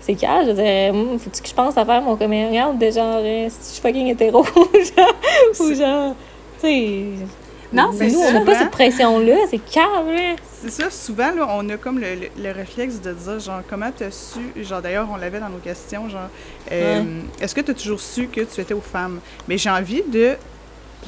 [0.00, 0.40] c'est- clair.
[0.44, 3.20] Je veux dire, hum, faut-tu que je pense à faire mon coming out de genre,
[3.22, 4.42] euh, si je suis fucking hétéro,
[4.96, 5.14] genre,
[5.60, 6.14] ou genre,
[6.60, 7.02] tu sais.
[7.74, 10.36] Non, c'est Nous, on n'a pas Souvent- cette pression-là, c'est calme, là.
[10.62, 13.90] C'est ça, souvent, là, on a comme le, le- le réflexe de dire, genre, comment
[13.96, 16.28] t'as su, genre, d'ailleurs, on l'avait dans nos questions, genre,
[16.72, 17.02] euh,
[17.40, 19.20] est-ce que t'as toujours su que tu étais aux femmes?
[19.48, 20.36] Mais j'ai envie de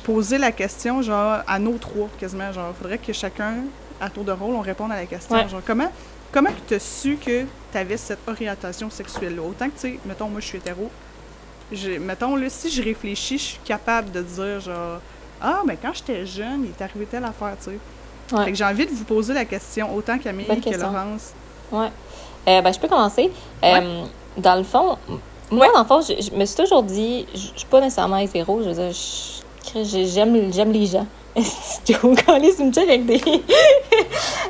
[0.05, 3.55] poser la question, genre, à nos trois, quasiment, genre, faudrait que chacun,
[4.01, 5.49] à tour de rôle, on réponde à la question, Ouais.
[5.49, 5.91] genre, comment,
[6.33, 9.41] comment tu as su que t'avais cette orientation sexuelle-là?
[9.43, 10.91] Autant que, tu sais, mettons, moi, je suis hétéro,
[11.73, 15.01] j'ai- mettons, là, si je réfléchis, je suis capable de dire, genre,
[15.41, 18.37] ah, mais quand j'étais jeune, il est arrivé telle affaire, tu sais.
[18.37, 18.45] Ouais.
[18.45, 20.91] Fait que j'ai envie de vous poser la question, autant Camille Bonne que question.
[20.91, 21.33] Laurence.
[21.71, 21.91] Ouais.
[22.49, 23.31] Euh, ben, je peux commencer.
[23.65, 24.05] Euh,
[24.37, 24.99] dans le fond,
[25.51, 28.19] moi, dans le fond, je, je me suis toujours dit, je je suis pas nécessairement
[28.19, 31.07] hétéro, je veux dire, j'aime j'aime les gens.
[31.37, 33.21] Les me check avec des.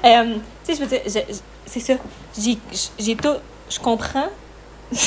[0.05, 1.01] Euh, tu sais, je veux dire,
[1.65, 1.95] c'est ça.
[2.39, 2.59] J'ai
[2.99, 3.35] j'ai tout.
[3.69, 4.29] Je comprends.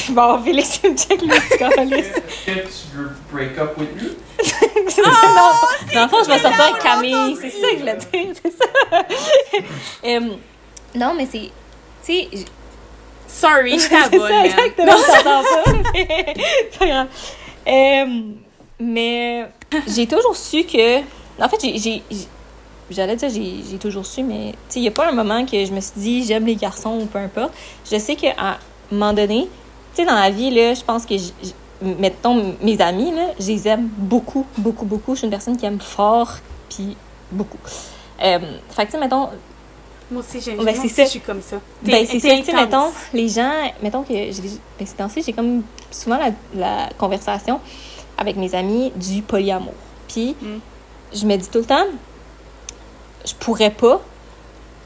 [0.10, 1.28] Bon, Félix, il me check le
[1.58, 4.10] que tu veux break up with me?
[4.98, 7.38] non, dans le fond, je vais sortir avec Camille.
[7.40, 8.66] C'est ça que je voulais dire, c'est ça.
[10.06, 10.20] Euh,
[10.96, 11.50] Non, mais c'est.
[12.06, 12.46] Tu sais, j-
[13.28, 14.46] Sorry, je c'est t'abonne, ça, man.
[14.46, 15.72] exactement, je t'entends pas.
[15.94, 16.34] mais
[16.72, 17.08] c'est pas grave.
[17.68, 18.22] Euh,
[18.80, 19.46] mais
[19.88, 21.00] j'ai toujours su que.
[21.42, 22.04] En fait, j'ai- j'ai.
[22.12, 22.28] j'ai-
[22.92, 25.46] J'allais dire j'ai j'ai toujours su, mais tu sais, il n'y a pas un moment
[25.46, 27.54] que je me suis dit j'aime les garçons ou peu importe.
[27.90, 28.58] Je sais qu'à un
[28.90, 29.50] moment donné, tu
[30.02, 31.34] sais, dans la vie, là, je pense que, j-
[31.82, 35.14] mettons, mes amis, là, je les aime beaucoup, beaucoup, beaucoup.
[35.14, 36.34] Je suis une personne qui aime fort,
[36.70, 36.96] puis
[37.32, 37.58] beaucoup.
[38.22, 38.40] Euh,
[38.72, 39.30] fait que, tu sais, mettons,
[40.12, 41.58] Moi aussi, j'aime Ben, je suis comme ça.
[41.86, 43.52] T'es- ben, c'est ça, tu sais, mettons, les gens,
[43.84, 44.32] mettons que j'ai,
[44.80, 47.60] ben, ces temps-ci, j'ai comme souvent la, la conversation
[48.18, 49.74] avec mes amis du polyamour.
[50.08, 50.58] Puis, Mm.
[51.14, 51.86] je me dis tout le temps,
[53.26, 54.02] je pourrais pas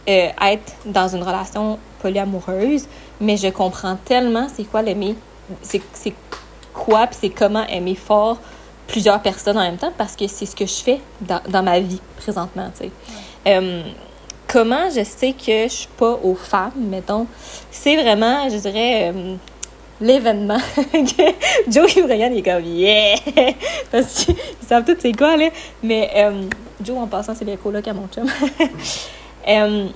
[0.10, 2.86] euh, être dans une relation polyamoureuse,
[3.20, 5.16] mais je comprends tellement c'est quoi l'aimer,
[5.62, 5.82] c'est,
[6.74, 8.38] quoi, puis c'est comment aimer fort
[8.88, 11.80] plusieurs personnes en même temps, parce que c'est ce que je fais dans, dans ma
[11.80, 12.92] vie présentement, tu sais.
[13.48, 13.82] Euh,
[14.48, 17.26] comment je sais que je suis pas aux femmes, mettons,
[17.72, 19.36] c'est vraiment, je dirais, euh,
[20.02, 20.60] l'événement
[20.92, 23.16] que Joe et Brian il est comme yeah!
[23.92, 24.36] Parce qu'ils
[24.68, 25.50] savent tous c'est quoi là.
[25.82, 26.44] Mais euh,
[26.84, 28.28] Joe en passant c'est les colocs à mon chum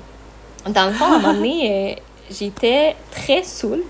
[0.70, 2.02] dans le fond à un moment donné euh,
[2.32, 3.84] j'étais très saoule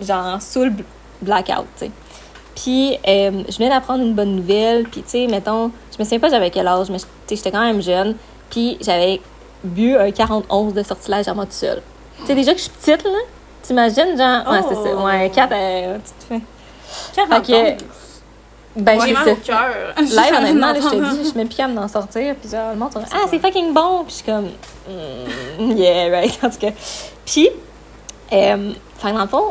[0.00, 0.84] genre saoule bl-
[1.22, 1.90] blackout tu sais.
[2.54, 6.18] Puis euh, je venais d'apprendre une bonne nouvelle puis tu sais mettons je me souviens
[6.18, 8.14] pas j'avais quel âge mais tu sais, j'étais quand même jeune
[8.50, 9.20] puis j'avais
[9.64, 11.82] bu un 41 de sortilège à moi toute seule.
[12.20, 13.18] Tu sais déjà que je suis petite là
[13.62, 14.50] t'imagines genre?
[14.50, 14.90] Ouais c'est ça.
[14.98, 15.04] Oh.
[15.04, 16.40] ouais 4 euh, tu te fais
[17.14, 17.86] 40 Fait que- ans.
[18.80, 19.94] Ben J'ai ça cœur.
[19.98, 22.34] Live, honnêtement, là, je te dis, je suis même plus capable d'en sortir.
[22.40, 24.04] Puis genre, le monde, sont, ah, c'est fucking bon.
[24.04, 24.48] Puis je suis comme,
[24.88, 26.38] Mm, yeah, right.
[26.42, 26.72] En tout cas.
[27.24, 27.48] Puis,
[28.32, 28.72] euh,
[29.02, 29.44] dans le fond,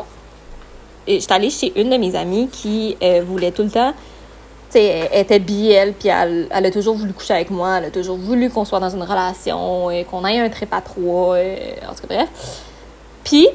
[1.08, 3.92] euh, j'étais allée chez une de mes amies qui euh, voulait tout le temps,
[4.70, 7.78] tu sais, elle était bi, elle, puis elle, elle a toujours voulu coucher avec moi,
[7.78, 10.80] elle a toujours voulu qu'on soit dans une relation, et qu'on ait un trip à
[10.80, 11.56] trois, euh,
[11.88, 12.28] en tout cas, bref.
[13.24, 13.48] Puis,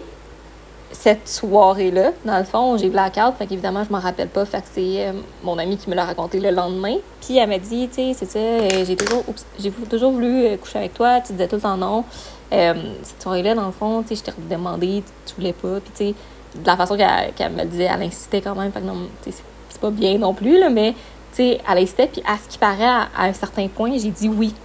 [1.06, 4.68] cette soirée-là, dans le fond, j'ai blackout, fait qu'évidemment, je m'en rappelle pas, fait que
[4.74, 5.12] c'est euh,
[5.44, 6.96] mon amie qui me l'a raconté le lendemain.
[7.22, 9.24] Puis elle m'a dit, tu sais, c'est ça, euh, j'ai toujours,
[9.60, 12.04] j'ai toujours voulu euh, coucher avec toi, tu disais tout le temps non.
[12.52, 16.06] Cette soirée-là, dans le fond, tu sais, je t'ai demandé, tu voulais pas, puis tu
[16.08, 18.86] sais, de la façon qu'elle qu'elle me le disait, elle incitait quand même, fait que
[18.88, 19.44] non, c'est-
[19.80, 20.98] pas bien non plus, là, mais tu
[21.44, 24.28] sais, elle incitait, puis à ce qui paraît, à, à un certain point, j'ai dit
[24.30, 24.56] oui.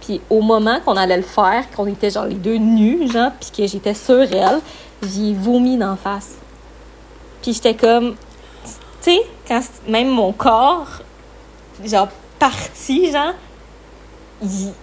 [0.00, 3.50] Puis au moment qu'on allait le faire, qu'on était genre les deux nus, genre, puis
[3.54, 4.60] que j'étais sur elle,
[5.02, 6.32] j'ai vomi d'en face.
[7.42, 8.16] Puis j'étais comme,
[9.02, 10.88] tu sais, quand même mon corps,
[11.84, 13.34] genre, parti, genre,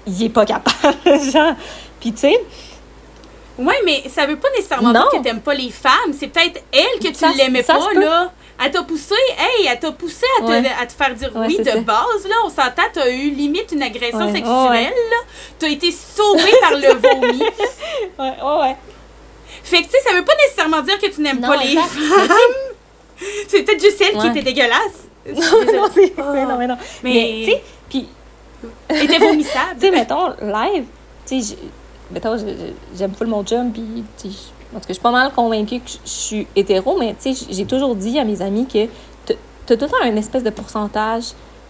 [0.07, 0.97] il, est pas capable,
[1.31, 1.53] genre.
[1.99, 2.43] Puis tu sais,
[3.59, 5.01] Ouais, mais ça veut pas nécessairement Non.
[5.09, 6.13] dire que t'aimes pas les femmes.
[6.15, 8.31] C'est peut-être elle que tu l'aimais pas, là.
[8.63, 11.57] Elle t'a poussé, hey, elle t'a poussé à te, à te faire dire Ouais, oui
[11.57, 11.79] de ça.
[11.79, 12.35] base, là.
[12.45, 14.31] On s'entend, t'as eu limite une agression Ouais.
[14.33, 14.83] sexuelle, ouais.
[14.83, 15.17] là.
[15.57, 17.39] T'as été sauvée par le vomi.
[17.41, 18.75] ouais, ouais, ouais.
[19.63, 21.87] Fait que, tu sais, ça veut pas nécessairement dire que tu n'aimes pas les exact.
[21.87, 22.27] femmes.
[23.47, 25.07] C'est peut-être juste elle qui était dégueulasse.
[25.25, 25.77] Suis Non, désolée.
[25.77, 26.23] non, c'est- Oh.
[26.33, 26.77] mais non, mais non.
[27.03, 28.07] Mais- Mais, tu sais, puis
[29.03, 29.75] était vomissable.
[29.79, 30.85] Tu sais, mettons, live,
[31.25, 31.57] tu sais,
[32.11, 32.37] mettons,
[32.97, 35.31] j'aime full mon chum, puis, tu sais, je- en tout cas, je suis pas mal
[35.33, 38.85] convaincue que je suis hétéro, mais, tu sais, j'ai toujours dit à mes amis que
[39.25, 39.33] t'as
[39.75, 41.25] tout le temps un espèce de pourcentage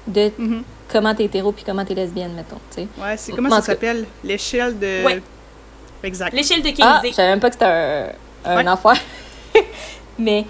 [0.08, 0.64] de Mhm.
[0.92, 2.88] comment t'es hétéro puis comment t'es lesbienne, mettons, tu sais.
[3.02, 4.06] Ouais, c'est comment En ça s'appelle?
[4.24, 5.04] L'échelle de.
[5.06, 5.22] Ouais.
[6.04, 6.34] Exact.
[6.34, 7.10] L'échelle de Ah, Kinsey.
[7.12, 8.10] je savais même pas que c'était un,
[8.46, 8.94] un Ouais.
[10.20, 10.46] mais,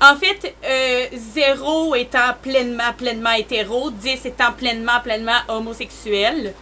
[0.00, 6.52] En fait, euh, 0 étant pleinement, pleinement hétéro, 10 étant pleinement, pleinement homosexuel,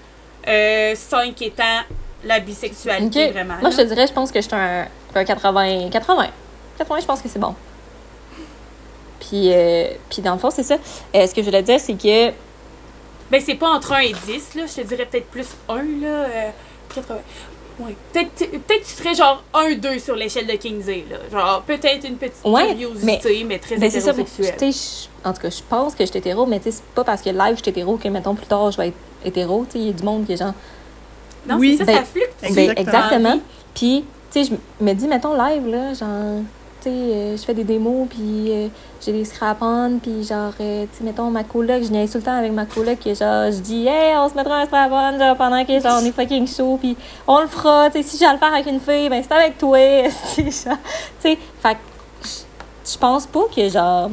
[0.47, 1.81] euh, 5 étant
[2.23, 3.33] la bisexualité, ok.
[3.33, 3.55] vraiment.
[3.61, 3.71] Moi, là.
[3.71, 5.91] je te dirais, je pense que je suis un, un 80.
[5.91, 6.27] 80.
[6.79, 7.55] 80, je pense que c'est bon.
[9.21, 10.77] Puis, euh, puis dans le fond, c'est ça.
[11.15, 12.31] Euh, ce que je voulais dire, c'est que
[13.31, 14.65] Ben, c'est pas entre 1 et 10, là.
[14.67, 15.83] Je te dirais peut-être plus 1, là.
[16.09, 16.51] euh,
[16.95, 17.19] 80.
[17.79, 17.97] Ouais.
[18.13, 21.17] Peut-être peut tu serais genre 1-2 sur l'échelle de Kinsey, là.
[21.33, 24.13] Genre, peut-être une petite Ouais, curiosité, mais, très Ben, c'est ça.
[24.13, 24.73] hétérosexuelle.
[24.73, 27.03] Je- en tout cas, je pense que je suis hétéro, mais tu sais, c'est pas
[27.05, 29.65] parce que live, je suis hétéro que, mettons, plus tard, je vais être hétéro.
[29.67, 30.53] Tu sais, il y a du monde qui est genre.
[31.49, 31.77] Non, Oui.
[31.77, 32.31] c'est ça, ça Ben, fluctue.
[32.43, 32.81] Ben, Exactement.
[32.81, 33.41] exactement.
[33.75, 34.51] Puis, tu sais,
[34.81, 36.43] je me dis, mettons, live, là, genre,
[36.85, 38.69] tu sais, euh, je fais des démos, puis euh,
[39.01, 42.25] j'ai des scrap-on, puis genre, euh, tu sais, mettons, ma coloc, je niaise tout le
[42.25, 45.65] temps avec ma coloc, que genre, je dis, hey, on se mettra un genre, pendant
[45.65, 48.33] que, genre, on est fucking chaud, puis on le fera, tu sais, si j'ai à
[48.35, 49.79] le faire avec une fille, ben, c'est avec toi,
[50.35, 50.71] tu sais,
[51.21, 51.79] fait que
[52.93, 54.11] je- pense pas que, genre,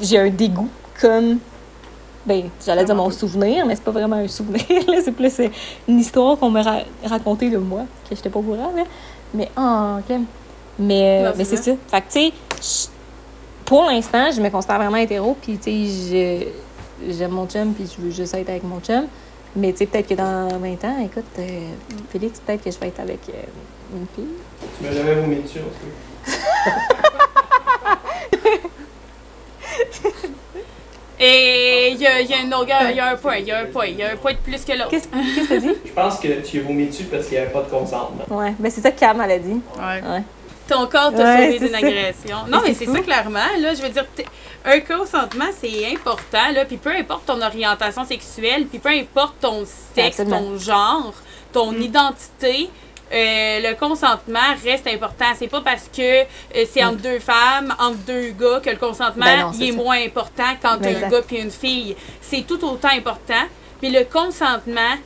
[0.00, 0.68] j'ai un dégoût
[1.00, 1.38] comme
[2.24, 4.64] ben, j'allais dire mon souvenir, mais c'est pas vraiment un souvenir,
[5.04, 5.40] c'est plus
[5.88, 8.84] une histoire qu'on m'a ra- racontée de moi, que j'étais pas au courant, là.
[9.34, 10.20] Mais, oh, ok.
[10.78, 11.72] Mais, euh, Non, mais c'est ça.
[11.90, 12.88] Fait que, tu sais,
[13.64, 16.48] pour l'instant, je me considère vraiment hétéro, puis, tu sais,
[17.06, 19.06] je- j'aime mon chum, puis je veux juste être avec mon chum.
[19.54, 21.96] Mais tu sais, peut-être que dans 20 ans, écoute, euh, Mm.
[22.10, 23.32] Félix, peut-être que je vais être avec euh,
[23.94, 24.32] une fille.
[24.78, 26.32] Tu m'as jamais vomi dessus, en tout cas.
[31.24, 33.46] Et il y a, il y a une longueur, il y a un point, il
[33.46, 34.88] y a un point, il y a un point de plus que l'autre.
[34.90, 35.74] Qu'est-ce qu'est-ce que tu dis?
[35.86, 38.24] Je pense que tu as vomi dessus parce qu'il n'y avait pas de consentement.
[38.28, 39.60] Ouais, ben c'est ça que Cam, elle a dit.
[39.78, 40.02] Ouais.
[40.10, 40.22] Ouais.
[40.72, 42.36] Ton corps t'a Ouais, sauvé d'une agression.
[42.48, 43.40] Non, mais c'est ça clairement.
[43.60, 44.06] Là, je veux dire,
[44.64, 46.50] un consentement, c'est important.
[46.54, 49.64] Là, puis peu importe ton orientation sexuelle, puis peu importe ton
[49.94, 50.38] sexe, Absolument.
[50.52, 51.14] ton genre,
[51.52, 51.82] ton Mm.
[51.82, 52.70] identité,
[53.12, 55.26] euh, le consentement reste important.
[55.38, 59.26] C'est pas parce que euh, c'est entre deux femmes, entre deux gars, que le consentement
[59.26, 59.36] Mm.
[59.36, 59.76] Ben non, il c'est est ça.
[59.76, 61.96] moins important qu'entre un gars et une fille.
[62.20, 63.42] C'est tout autant important.
[63.80, 64.96] Puis le consentement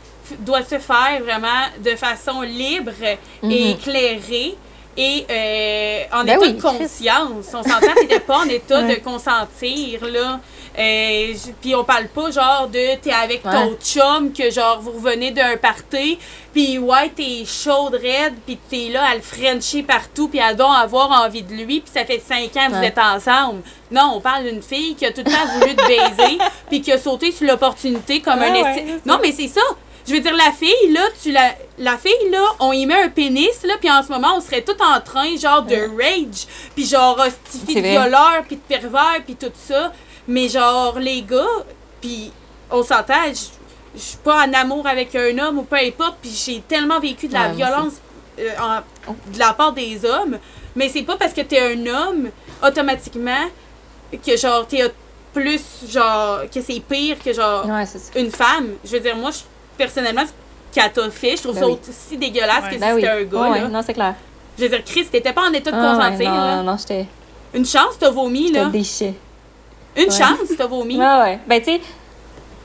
[0.41, 3.51] doit se faire vraiment de façon libre et Mhm.
[3.53, 4.55] éclairée
[4.97, 7.47] et euh, en Ben état oui, de conscience.
[7.55, 10.41] On s'entend, t'étais pas en état de consentir, là.
[10.79, 11.33] Euh,
[11.63, 15.57] puis on parle pas genre de t'es avec ton chum que genre vous revenez d'un
[15.57, 16.19] party
[16.53, 20.69] puis ouais t'es chaude raide puis t'es là à le frencher partout puis à donc
[20.77, 23.63] avoir envie de lui puis ça fait cinq ans que vous êtes ensemble.
[23.91, 26.37] Non on parle d'une fille qui a tout le temps voulu te baiser
[26.69, 29.63] puis qui a sauté sur l'opportunité comme Ouais, un esti- non mais c'est ça
[30.07, 33.09] je veux dire la fille là tu la la fille là on y met un
[33.09, 36.87] pénis là puis en ce moment on serait tout en train genre de rage puis
[36.87, 39.93] genre hostifie C'est de violeur puis de pervers puis tout ça.
[40.29, 41.45] Mais genre les gars
[42.01, 42.31] puis
[42.71, 43.15] on s'entend
[43.95, 47.29] je suis pas en amour avec un homme ou peu importe puis j'ai tellement vécu
[47.29, 47.95] de la Ouais, violence
[48.39, 50.39] euh, en- de la part des hommes.
[50.75, 52.29] Mais c'est pas parce que t'es un homme
[52.63, 53.47] automatiquement
[54.25, 54.83] que genre t'es
[55.33, 57.85] plus genre que c'est pire que genre Ouais,
[58.17, 58.75] une femme.
[58.85, 59.39] Je veux dire, moi, je-
[59.77, 61.79] personnellement, ce qu'elle t'a fait, je trouve Ben ça oui.
[61.89, 62.69] aussi dégueulasse Ouais.
[62.69, 63.01] que si Ben oui.
[63.03, 63.39] c'était un gars.
[63.51, 63.65] Ouais, là.
[63.67, 64.15] ouais, non, c'est clair.
[64.59, 66.31] Je veux dire, Chris, t'étais pas en état de Ah, ouais, consentir.
[66.31, 66.57] non, là.
[66.57, 67.07] non, non, j'étais
[67.55, 68.67] Une chance, t'as vomi, là.
[68.67, 69.15] déchets.
[69.97, 70.11] Une Ouais.
[70.11, 70.97] chance, t'as vomi.
[70.99, 71.39] Ouais, ouais.
[71.47, 71.81] Ben, tu sais,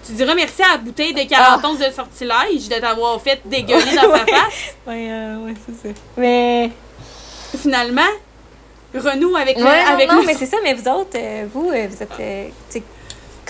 [0.06, 1.88] Tu diras merci à la bouteille de 40 Ah.
[1.88, 4.18] de sortilège de t'avoir fait dégueuler dans sa Ouais.
[4.20, 4.76] face.
[4.88, 5.94] ouais, euh, ouais, c'est ça.
[6.18, 6.72] Mais.
[7.56, 8.02] Finalement,
[8.96, 9.64] renoue avec le.
[9.64, 12.02] Ouais, non, avec non, le- mais c'est ça, mais vous autres, euh, vous, euh, vous
[12.02, 12.48] êtes, euh,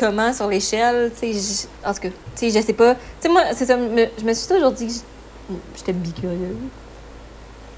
[0.02, 2.95] comment sur l'échelle, tu sais, en tout cas, tu sais, je sais pas.
[2.95, 6.58] Tu sais, moi, c'est ça, me- je me suis toujours dit que j'étais bicurieuse.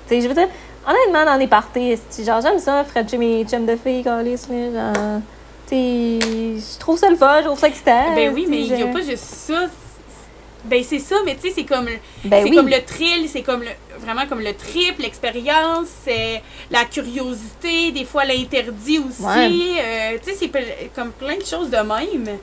[0.07, 0.47] Tu sais, je veux dire,
[0.87, 1.95] honnêtement, dans les parties,
[2.25, 5.21] genre, j'aime ça, Frencher mes chums de filles, là, genre,
[5.67, 6.19] tu sais,
[6.75, 8.15] je trouve ça le fun, je trouve ça excitant.
[8.15, 9.65] Ben oui, mais il n'y a pas juste ça.
[10.65, 11.85] Ben c'est ça, mais tu sais, c'est comme,
[12.23, 12.55] Ben c'est oui.
[12.55, 16.41] comme le thrill, c'est comme le, vraiment comme le trip, l'expérience, c'est
[16.71, 19.23] la curiosité, des fois l'interdit aussi.
[19.23, 19.49] Ouais.
[19.81, 22.37] euh, tu sais, c'est comme plein de choses de même.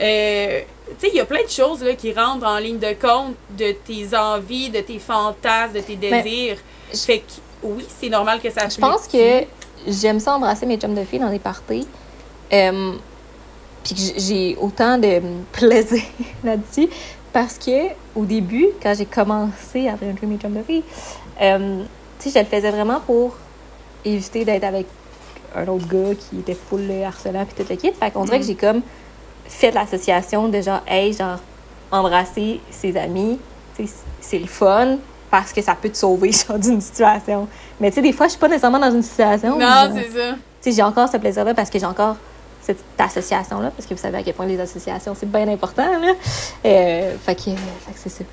[0.00, 2.92] Euh, tu sais, il y a plein de choses là, qui rentrent en ligne de
[2.94, 6.56] compte de tes envies, de tes fantasmes, de tes Ben, désirs.
[6.92, 7.24] je- Fait que
[7.62, 9.44] oui, c'est normal que ça Je pense que
[9.86, 11.86] j'aime ça embrasser mes chums de filles dans des parties.
[12.52, 12.92] Euh,
[13.84, 15.20] puis que j'ai autant de
[15.52, 16.02] plaisir
[16.44, 16.88] là-dessus.
[17.36, 20.82] Parce que au début, quand j'ai commencé à mes chums de filles,
[21.42, 21.82] euh,
[22.18, 23.36] tu sais, je le faisais vraiment pour
[24.06, 24.86] éviter d'être avec
[25.54, 27.92] un autre gars qui était full euh, harcelant puis tout le kit.
[27.92, 28.80] Fait qu'on dirait que j'ai comme
[29.44, 31.36] fait l'association de genre, hey, genre,
[31.90, 33.38] embrasser ses amis,
[34.22, 34.96] c'est le fun
[35.30, 37.48] parce que ça peut te sauver genre, d'une situation.
[37.78, 39.56] Mais tu sais, des fois, je suis pas nécessairement dans une situation.
[39.56, 40.32] où, Non, c'est ça.
[40.32, 42.16] tu sais, j'ai encore ce plaisir-là parce que j'ai encore
[42.66, 46.12] cette association-là, parce que vous savez à quel point les associations, c'est bien important, là.
[46.64, 47.50] Euh, fait que,
[47.94, 48.24] c'est ça.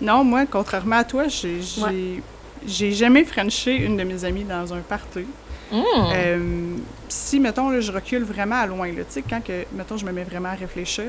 [0.00, 2.90] Non, moi, contrairement à toi, j'ai Ouais.
[2.92, 5.26] jamais frenché une de mes amies dans un party.
[5.72, 5.82] Mm.
[6.12, 6.76] Euh,
[7.08, 10.04] si, mettons, là, je recule vraiment à loin, là, tu sais, quand que, mettons, je
[10.04, 11.06] me mets vraiment à réfléchir,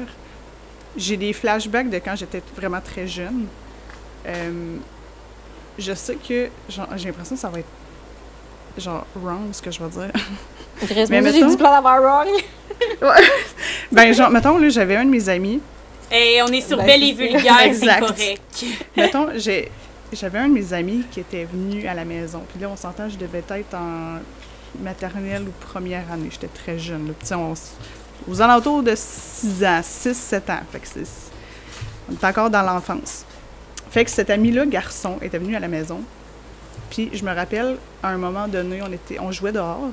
[0.95, 3.48] j'ai des flashbacks de quand j'étais vraiment très jeune.
[4.26, 4.78] Euh,
[5.78, 7.68] je sais que, j'ai l'impression que ça va être,
[8.78, 10.12] genre, wrong, ce que je vais dire.
[11.09, 12.28] Mais moi, j'ai mettons- du plan d'avoir wrong.
[13.91, 15.59] ben, genre, mettons, là, j'avais un de mes amis,
[16.11, 17.13] Et on est sur Ben, Belle et.
[17.13, 17.99] Vulgaire, c'est Exact.
[18.01, 18.65] correct.
[18.97, 19.71] mettons, j'ai...
[20.13, 22.41] J'avais un de mes amis qui était venu à la maison.
[22.49, 24.19] Puis là, on s'entend, je devais être en
[24.82, 26.30] maternelle ou première année.
[26.32, 27.09] J'étais très jeune.
[27.09, 27.36] Là.
[27.38, 27.53] On
[28.32, 30.59] aux alentours de 6 ans, 6-7 ans.
[30.71, 31.03] Fait que c'est...
[32.09, 33.25] On est encore dans l'enfance.
[33.91, 35.99] Fait que cet ami-là, garçon, était venu à la maison.
[36.89, 39.91] Puis je me rappelle, à un moment donné, on, était, on jouait dehors.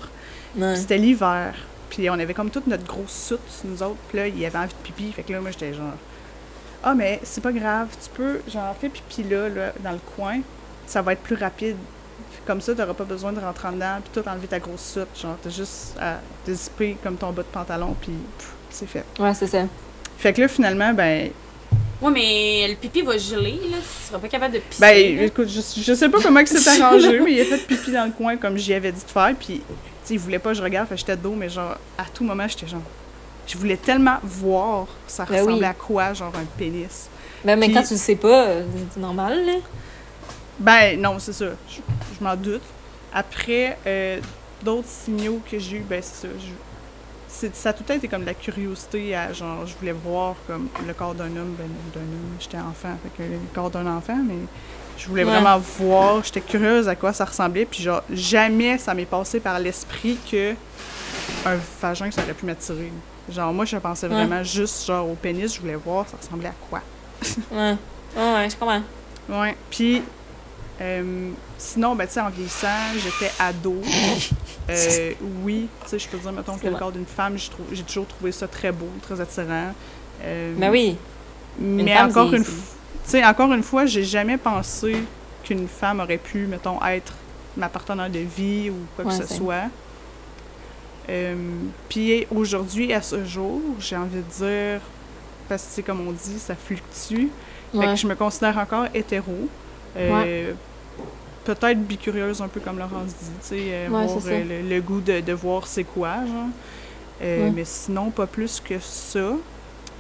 [0.55, 1.55] Puis C'était l'hiver.
[1.91, 3.99] Puis on avait comme toute notre grosse soute sur nous autres.
[4.09, 5.13] Puis là, il avait envie de pipi.
[5.13, 5.93] Fait que là, moi, j'étais genre...
[6.83, 7.89] Ah, mais c'est pas grave.
[8.03, 10.41] Tu peux, genre, fais pipi là, là, dans le coin.
[10.87, 11.77] Ça va être plus rapide.
[12.47, 14.01] Comme ça, t'auras pas besoin de rentrer en dedans.
[14.03, 15.21] Puis tout enlever ta grosse soute.
[15.21, 17.95] Genre, t'as juste à dézipper comme ton bas de pantalon.
[18.01, 18.13] Puis
[18.71, 19.05] c'est fait.
[19.19, 19.67] Ouais, c'est ça.
[20.19, 21.31] Fait que là, finalement, ben...
[22.03, 23.79] Ouais, mais le pipi va geler, là.
[23.79, 24.81] Tu seras pas capable de pisser.
[24.81, 25.23] Ben, là.
[25.25, 28.05] écoute, je, je sais pas comment il s'est arrangé, mais il a fait pipi dans
[28.05, 29.33] le coin comme j'y avais dit de faire.
[29.39, 29.63] Puis,
[30.09, 30.89] sais, il voulait pas que je regarde.
[30.89, 32.81] Fait que j'étais dos, mais genre, à tout moment, j'étais genre...
[33.47, 35.65] Je voulais tellement voir ça Ben ressemblait oui.
[35.65, 37.09] à quoi, genre un pénis.
[37.45, 38.47] Ben, mais Puis- quand tu le sais pas,
[38.93, 39.53] c'est normal, là.
[40.59, 41.47] Ben non, c'est ça.
[41.69, 41.81] Je,
[42.19, 42.63] je m'en doute.
[43.13, 44.19] Après, euh,
[44.63, 46.33] d'autres signaux que j'ai eu, ben c'est ça.
[46.39, 49.93] je- ça a tout le temps été comme de la curiosité à genre, je voulais
[49.93, 53.71] voir comme le corps d'un homme, ben d'un homme, j'étais enfant, fait que le corps
[53.71, 54.37] d'un enfant, mais
[54.99, 55.31] je voulais Ouais.
[55.31, 59.59] vraiment voir, j'étais curieuse à quoi ça ressemblait, puis genre, jamais ça m'est passé par
[59.59, 60.53] l'esprit que
[61.47, 62.93] un vagin, ça aurait pu m'attirer.
[63.31, 64.15] Genre, moi, je pensais Ouais.
[64.15, 66.81] vraiment juste genre au pénis, je voulais voir ça ressemblait à quoi.
[67.51, 67.77] Ouais.
[68.17, 68.83] Ouais, ouais, je comprends.
[69.29, 69.57] Ouais.
[69.71, 70.03] Puis,
[70.81, 73.81] euh, sinon, ben, tu sais, en vieillissant, j'étais ado.
[74.71, 77.37] Euh, oui, tu sais, je peux dire, mettons, que le corps d'une femme,
[77.71, 79.75] j'ai toujours trouvé ça très beau, très attirant.
[80.23, 80.97] Euh, Ben oui.
[81.59, 82.74] Mais femme, encore une fois,
[83.05, 84.97] tu sais, encore une fois, j'ai jamais pensé
[85.43, 87.13] qu'une femme aurait pu, mettons, être
[87.57, 89.69] ma partenaire de vie ou quoi Ouais, que ce soit.
[91.11, 91.35] Euh,
[91.89, 94.81] Puis aujourd'hui, à ce jour, j'ai envie de dire,
[95.49, 97.29] parce que c'est comme on dit, ça fluctue.
[97.73, 99.35] Fait que je me considère encore hétéro.
[99.97, 100.53] Euh,
[101.45, 103.89] Peut-être bicurieuse, un peu comme Laurence dit, tu sais, euh,
[104.63, 106.49] le, le goût de, de voir c'est quoi, genre.
[107.21, 109.33] Mais sinon, pas plus que ça.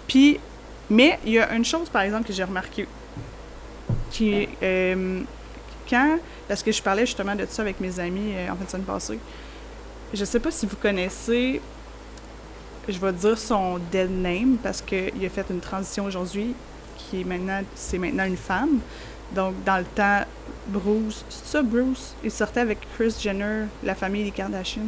[0.06, 0.40] Puis,
[0.90, 2.86] mais il y a une chose, par exemple, que j'ai remarqué,
[4.10, 5.22] qui euh,
[5.88, 6.18] quand,
[6.48, 8.86] parce que je parlais justement de ça avec mes amis euh, en fin de semaine
[8.86, 9.18] passée,
[10.12, 11.60] je sais pas si vous connaissez,
[12.88, 16.54] je vais dire son dead name, parce qu'il a fait une transition aujourd'hui,
[16.96, 18.80] qui est maintenant, c'est maintenant une femme.
[19.32, 20.20] Donc, dans le temps,
[20.68, 22.14] Bruce, c'est ça, Bruce?
[22.22, 24.82] Il sortait avec Chris Jenner, la famille des Kardashian.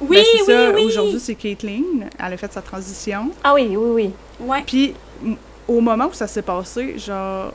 [0.00, 0.84] Oui, Ben, oui, ça, oui.
[0.84, 1.82] Aujourd'hui, c'est Caitlyn.
[2.18, 3.30] Elle a fait sa transition.
[3.42, 4.10] Ah oui, oui, oui.
[4.46, 4.62] Ouais.
[4.66, 5.36] Puis, m-
[5.68, 7.52] au moment où ça s'est passé, genre,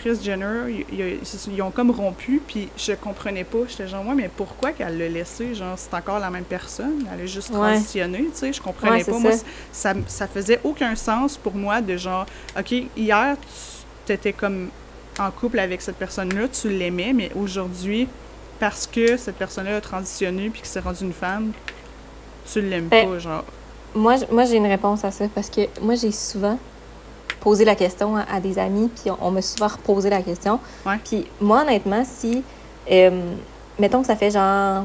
[0.00, 1.18] Chris Jenner, il- il-
[1.54, 3.58] ils, ont comme rompu, puis je comprenais pas.
[3.68, 5.54] J'étais genre, ouais, mais pourquoi qu'elle l'a laissé?
[5.54, 7.04] Genre, c'est encore la même personne.
[7.12, 7.56] Elle a juste Ouais.
[7.74, 8.52] transitionné, tu sais.
[8.54, 9.18] Je comprenais Ouais, pas.
[9.18, 9.44] Moi, ça.
[9.72, 12.24] ça, ça faisait aucun sens pour moi de genre,
[12.58, 13.36] OK, hier,
[14.06, 14.70] tu étais comme
[15.18, 18.08] en couple avec cette personne-là, tu l'aimais, mais aujourd'hui,
[18.60, 21.52] parce que cette personne-là a transitionné puis que c'est rendu une femme,
[22.52, 23.44] tu l'aimes Ben, pas, genre.
[23.94, 26.58] Moi, moi j'ai une réponse à ça parce que moi, j'ai souvent
[27.40, 30.60] posé la question à, à des amis, puis on, on m'a souvent reposé la question.
[30.86, 30.98] Ouais.
[31.04, 32.42] Puis moi, honnêtement, si,
[32.90, 33.32] euh,
[33.78, 34.84] mettons que ça fait genre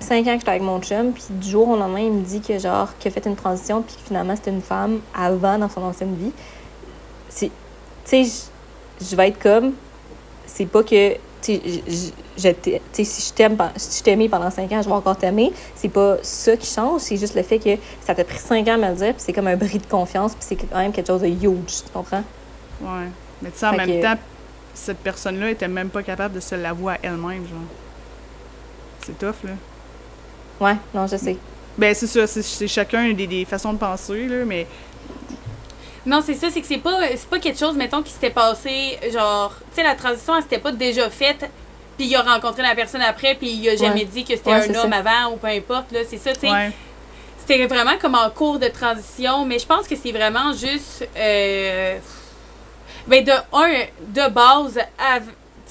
[0.00, 2.40] 5 ans que j'étais avec mon chum, puis du jour au lendemain, il me dit
[2.40, 5.68] que genre, qu'il a fait une transition, puis que finalement, c'était une femme avant dans
[5.68, 6.32] son ancienne vie,
[7.28, 7.52] c'est, tu
[8.04, 9.74] sais, je- je vais être comme,
[10.46, 11.60] c'est pas que, tu sais,
[12.40, 15.52] je- si je t'aime, si je t'ai aimé pendant 5 ans, je vais encore t'aimer.
[15.74, 18.74] C'est pas ça qui change, c'est juste le fait que ça t'a pris 5 ans
[18.74, 20.92] à me le dire, puis c'est comme un bris de confiance, puis c'est quand même
[20.92, 22.24] quelque chose de huge, tu comprends?
[22.80, 23.08] Ouais.
[23.42, 24.18] Mais tu sais, en Fait même que- temps,
[24.74, 27.68] cette personne-là était même pas capable de se l'avouer à elle-même, genre.
[29.04, 29.52] C'est tough, là.
[30.60, 31.36] Ouais, non, je sais.
[31.78, 34.66] Ben, c'est ça, c'est- c'est chacun des, des façons de penser, là, mais
[36.06, 38.98] Non, c'est ça, c'est que c'est pas, c'est pas quelque chose, mettons, qui s'était passé,
[39.12, 41.48] genre, tu sais, la transition, elle s'était pas déjà faite,
[42.00, 44.04] puis il a rencontré la personne après, puis il a jamais Ouais.
[44.06, 44.96] dit que c'était Ouais, un homme ça.
[44.98, 46.50] avant, ou peu importe, là, c'est ça, tu sais.
[46.50, 46.72] ouais.
[47.38, 51.06] C'était vraiment comme en cours de transition, mais je pense que c'est vraiment juste.
[51.16, 51.98] Euh,
[53.06, 55.22] ben, de un, de base, av-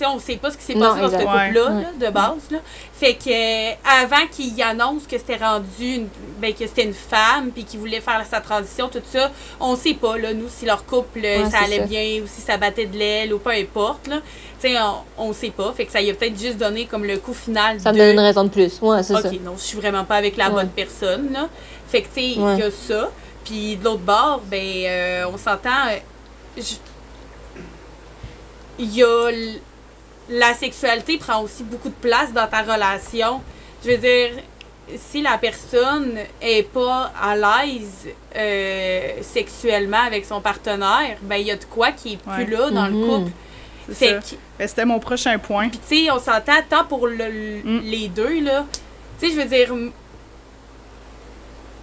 [0.05, 2.51] on sait pas ce qui s'est Non, passé dans ce couple-là, là, de base.
[2.51, 2.57] Là.
[2.99, 3.73] Fait que, euh,
[4.03, 6.07] avant qu'il annonce que c'était rendu, une,
[6.41, 9.31] ben, que c'était une femme, puis qu'il voulait faire sa transition, tout ça,
[9.61, 11.85] on sait pas, là, nous, si leur couple, euh, Ouais, ça allait ça.
[11.85, 14.17] bien, ou si ça battait de l'aile, ou peu importe, là.
[14.61, 14.75] Tu sais,
[15.17, 15.71] on, on sait pas.
[15.71, 18.11] Fait que ça y a peut-être juste donné comme le coup final Ça me donne
[18.11, 18.77] une raison de plus.
[18.81, 19.31] Ouais, c'est OK, ça.
[19.45, 20.55] non, je suis vraiment pas avec la Ouais.
[20.55, 21.47] bonne personne, là.
[21.87, 22.57] Fait que, tu sais, il Ouais.
[22.57, 23.09] y a ça.
[23.45, 25.87] Puis de l'autre bord, ben, euh, on s'entend.
[25.87, 26.61] euh,
[28.77, 29.29] Il y a.
[29.29, 29.59] l-
[30.29, 33.41] La sexualité prend aussi beaucoup de place dans ta relation.
[33.83, 34.29] Je veux dire,
[34.97, 41.51] si la personne est pas à l'aise euh, sexuellement avec son partenaire, ben, il y
[41.51, 43.07] a de quoi qui est plus là dans le Mhm.
[43.07, 43.31] couple.
[43.99, 44.21] Ben,
[44.67, 45.69] c'était mon prochain point.
[45.69, 47.81] puis, tu sais, on s'entend tant pour le- Mm.
[47.85, 48.65] les deux, là.
[49.19, 49.73] Tu sais, je veux dire,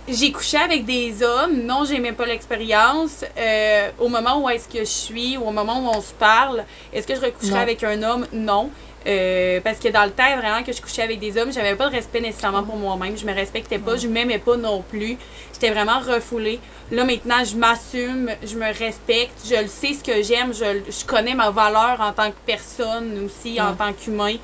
[0.09, 3.25] j'ai couché avec des hommes, non, j'aimais pas l'expérience.
[3.37, 6.65] Euh, au moment où est-ce que je suis, ou au moment où on se parle,
[6.93, 8.27] est-ce que je recoucherais avec un homme?
[8.33, 8.71] Non.
[9.09, 11.89] Euh, parce que dans le temps, vraiment, que je couchais avec des hommes, j'avais pas
[11.89, 13.17] de respect nécessairement pour moi-même.
[13.17, 15.17] Je me respectais pas, je m'aimais pas non plus.
[15.53, 16.59] J'étais vraiment refoulée.
[16.91, 21.05] Là, maintenant, je m'assume, je me respecte, je le sais ce que j'aime, je, je
[21.05, 24.35] connais ma valeur en tant que personne aussi, en tant qu'humain.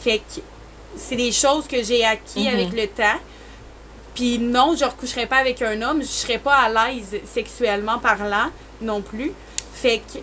[0.00, 0.40] Fait que
[0.96, 2.54] c'est des choses que j'ai acquis Mhm.
[2.54, 3.18] avec le temps.
[4.14, 8.50] Puis non, je recoucherai pas avec un homme, je serais pas à l'aise sexuellement parlant
[8.80, 9.32] non plus.
[9.74, 10.18] Fait que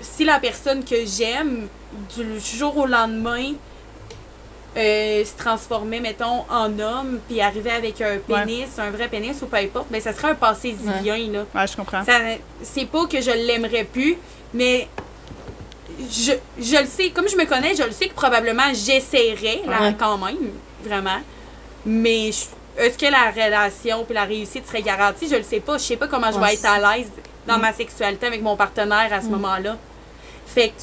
[0.00, 1.68] si la personne que j'aime,
[2.16, 3.52] du jour au lendemain,
[4.76, 9.46] euh, se transformait, mettons, en homme, puis arrivait avec un pénis, un vrai pénis ou
[9.46, 11.46] peu importe, ben ça serait un passé zilien, là.
[11.54, 12.02] Ouais, je comprends.
[12.62, 14.16] C'est pas que je l'aimerais plus,
[14.52, 14.86] mais
[16.10, 19.80] je, je le sais, comme je me connais, je le sais que probablement j'essaierais, là,
[19.82, 19.94] Ouais.
[19.98, 20.36] quand même,
[20.84, 21.18] vraiment.
[21.86, 22.44] Mais je-
[22.78, 25.28] est-ce que la relation puis la réussite serait garantie?
[25.28, 25.78] Je le sais pas.
[25.78, 27.08] Je sais pas comment je vais être à l'aise
[27.46, 29.30] dans ma sexualité avec mon partenaire à ce Mm.
[29.30, 29.76] moment-là.
[30.46, 30.74] Fait que,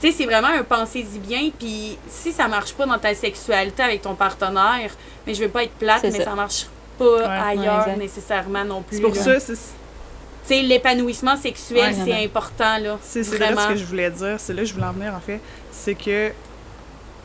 [0.00, 1.50] tu sais, c'est vraiment un pensez-y bien.
[1.58, 4.90] Puis si ça marche pas dans ta sexualité avec ton partenaire,
[5.26, 6.24] mais je veux pas être plate, mais ça.
[6.24, 6.34] ça.
[6.34, 6.66] marche
[6.98, 8.96] pas ailleurs Ouais, nécessairement non plus.
[8.96, 9.22] C'est pour là.
[9.22, 12.98] ça, c'est Tu sais, l'épanouissement sexuel, Ouais, c'est important, là.
[13.02, 13.60] c'est là Vraiment.
[13.62, 14.36] ce que je voulais dire.
[14.38, 15.40] C'est là que je voulais en venir, en fait.
[15.70, 16.28] C'est que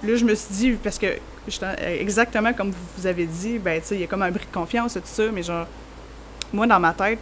[0.03, 1.07] là, je me suis dit, parce que
[1.99, 5.01] exactement comme vous avez dit, ben, il y a comme un bris de confiance et
[5.01, 5.65] tout ça, mais genre,
[6.53, 7.19] moi, dans ma tête,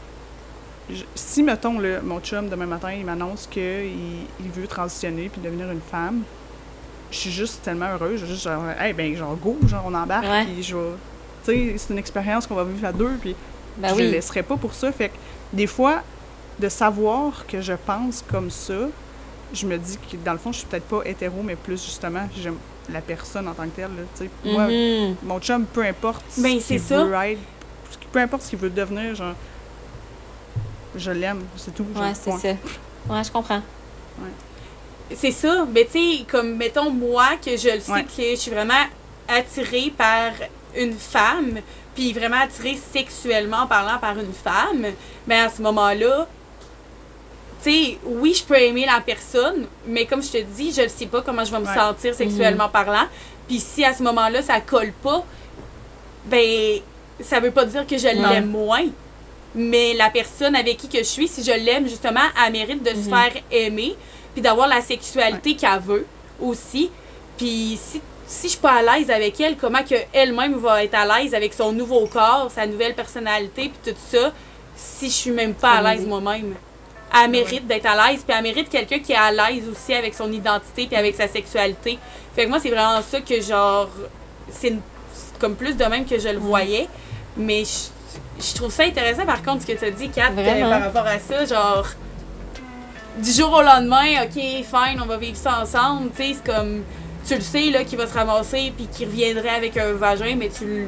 [0.90, 5.42] je- si, mettons, là, mon chum, demain matin, il m'annonce qu'il il veut transitionner puis
[5.42, 6.24] devenir une femme,
[7.12, 8.20] je suis juste tellement heureuse.
[8.20, 10.46] Je suis juste genre, hey, ben, genre, go, genre, on embarque, Ouais.
[10.46, 10.84] puis je vais.
[11.46, 13.36] Tu sais, c'est une expérience qu'on va vivre à deux, puis
[13.78, 14.12] Ben je le oui.
[14.12, 14.92] laisserai pas pour ça.
[14.92, 15.16] Fait que
[15.54, 16.04] des fois,
[16.60, 18.76] de savoir que je pense comme ça,
[19.54, 22.28] je me dis que dans le fond, je suis peut-être pas hétéro, mais plus justement,
[22.40, 22.56] j'aime
[22.92, 23.90] la personne en tant que telle.
[23.96, 24.26] là.
[24.46, 25.16] Moi, Mhm.
[25.24, 27.04] mon chum, peu importe ce Ben, qu'il c'est ça.
[27.04, 27.40] veut être,
[28.12, 29.34] peu importe ce qu'il veut devenir, genre,
[30.96, 31.86] je l'aime, c'est tout.
[31.96, 32.48] Ouais, c'est ça.
[33.10, 33.62] Ouais, je comprends.
[35.16, 35.66] C'est ça.
[35.74, 38.04] Mais tu sais, comme, mettons, moi, que je le sais Ouais.
[38.06, 38.86] que je suis vraiment
[39.28, 40.32] attirée par
[40.76, 41.60] une femme,
[41.96, 44.86] puis vraiment attirée sexuellement parlant par une femme,
[45.28, 46.28] ben à ce moment-là,
[47.64, 50.88] tu sais, oui, je peux aimer la personne, mais comme je te dis, je ne
[50.88, 51.76] sais pas comment je vais me Ouais.
[51.76, 53.08] sentir sexuellement parlant.
[53.48, 55.24] Puis si à ce moment-là, ça colle pas,
[56.26, 56.80] ben,
[57.22, 58.86] ça veut pas dire que je l'aime moins.
[59.54, 62.90] Mais la personne avec qui que je suis, si je l'aime, justement, elle mérite de
[62.92, 63.10] se Mhm.
[63.10, 63.96] faire aimer,
[64.34, 66.06] puis d'avoir la sexualité qu'elle veut
[66.40, 66.90] aussi.
[67.38, 70.96] Puis si, si je suis pas à l'aise avec elle, comment que elle-même va être
[70.96, 74.32] à l'aise avec son nouveau corps, sa nouvelle personnalité, puis tout ça,
[74.76, 76.56] si je suis même pas à l'aise moi-même?
[77.14, 80.14] Elle mérite d'être à l'aise, puis elle mérite quelqu'un qui est à l'aise aussi avec
[80.14, 82.00] son identité, puis avec sa sexualité.
[82.36, 83.90] Fait que moi, c'est vraiment ça que, genre,
[84.50, 84.76] c'est
[85.40, 86.88] comme plus de même que je le voyais.
[87.36, 90.70] Mais je, je trouve ça intéressant, par contre, ce que tu as dit, Kat, euh,
[90.70, 91.46] par rapport à ça.
[91.46, 91.86] Genre,
[93.18, 96.12] du jour au lendemain, OK, fine, on va vivre ça ensemble.
[96.16, 96.84] Tu sais, c'est comme,
[97.28, 100.50] tu le sais, là, qu'il va se ramasser, puis qu'il reviendrait avec un vagin, mais
[100.50, 100.88] tu le.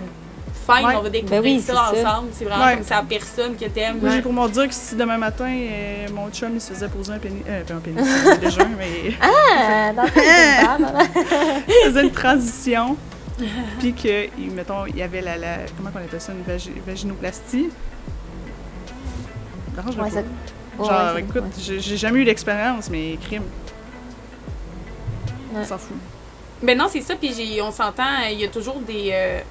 [0.65, 0.95] Fine, Ouais.
[0.95, 2.29] on va découvrir Ben oui, ça ensemble.
[2.33, 2.75] C'est vraiment Ouais.
[2.75, 3.99] comme ça, la personne que t'aimes.
[4.09, 7.11] J'ai pour mon dire que si demain matin, euh, mon chum, il se faisait poser
[7.13, 10.93] un pénis, euh, pas un pénis, c'est déjà un, mais Ah, dans femme.
[11.67, 12.95] il faisait une transition,
[13.79, 16.71] puis que, il- mettons, il y avait la, la comment on appelle ça, une vagi-
[16.87, 17.69] vaginoplastie.
[19.75, 20.15] Dérange-le Ouais, pas.
[20.15, 20.23] ça-
[20.79, 21.79] Ouais, Genre, ouais, écoute, ouais.
[21.79, 23.43] j'ai jamais eu l'expérience, mais crime.
[25.53, 25.59] Ouais.
[25.61, 25.95] On s'en fout.
[26.63, 29.09] Ben non, c'est ça, puis j'ai- on s'entend, il y a toujours des.
[29.11, 29.41] euh,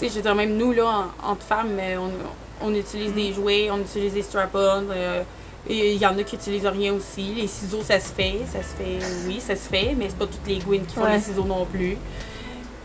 [0.00, 0.84] sais, je veux dire, même nous, là,
[1.22, 4.84] en- entre femmes, on, on utilise des jouets, on utilise des strap-ons.
[4.90, 5.22] euh,
[5.68, 7.34] et il y en a qui utilisent rien aussi.
[7.34, 8.36] Les ciseaux, ça se fait.
[8.52, 11.02] Ça se fait, oui, ça se fait, mais c'est pas toutes les gouines qui font
[11.02, 11.14] Ouais.
[11.14, 11.96] les ciseaux non plus.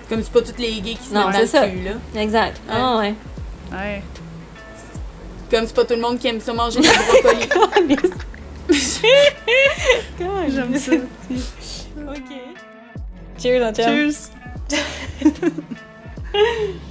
[0.09, 1.67] Comme c'est pas toutes les gays qui se Non, mettent dans c'est ça.
[1.67, 1.91] le cul, là.
[2.21, 2.59] Exact.
[2.69, 3.13] Ah, ouais.
[3.71, 4.01] Ouais.
[5.51, 6.87] Comme c'est pas tout le monde qui aime ça manger des
[7.47, 7.97] brocolis.
[10.49, 10.91] J'aime ça.
[10.93, 12.31] Ok.
[13.37, 14.29] Cheers, on Cheers!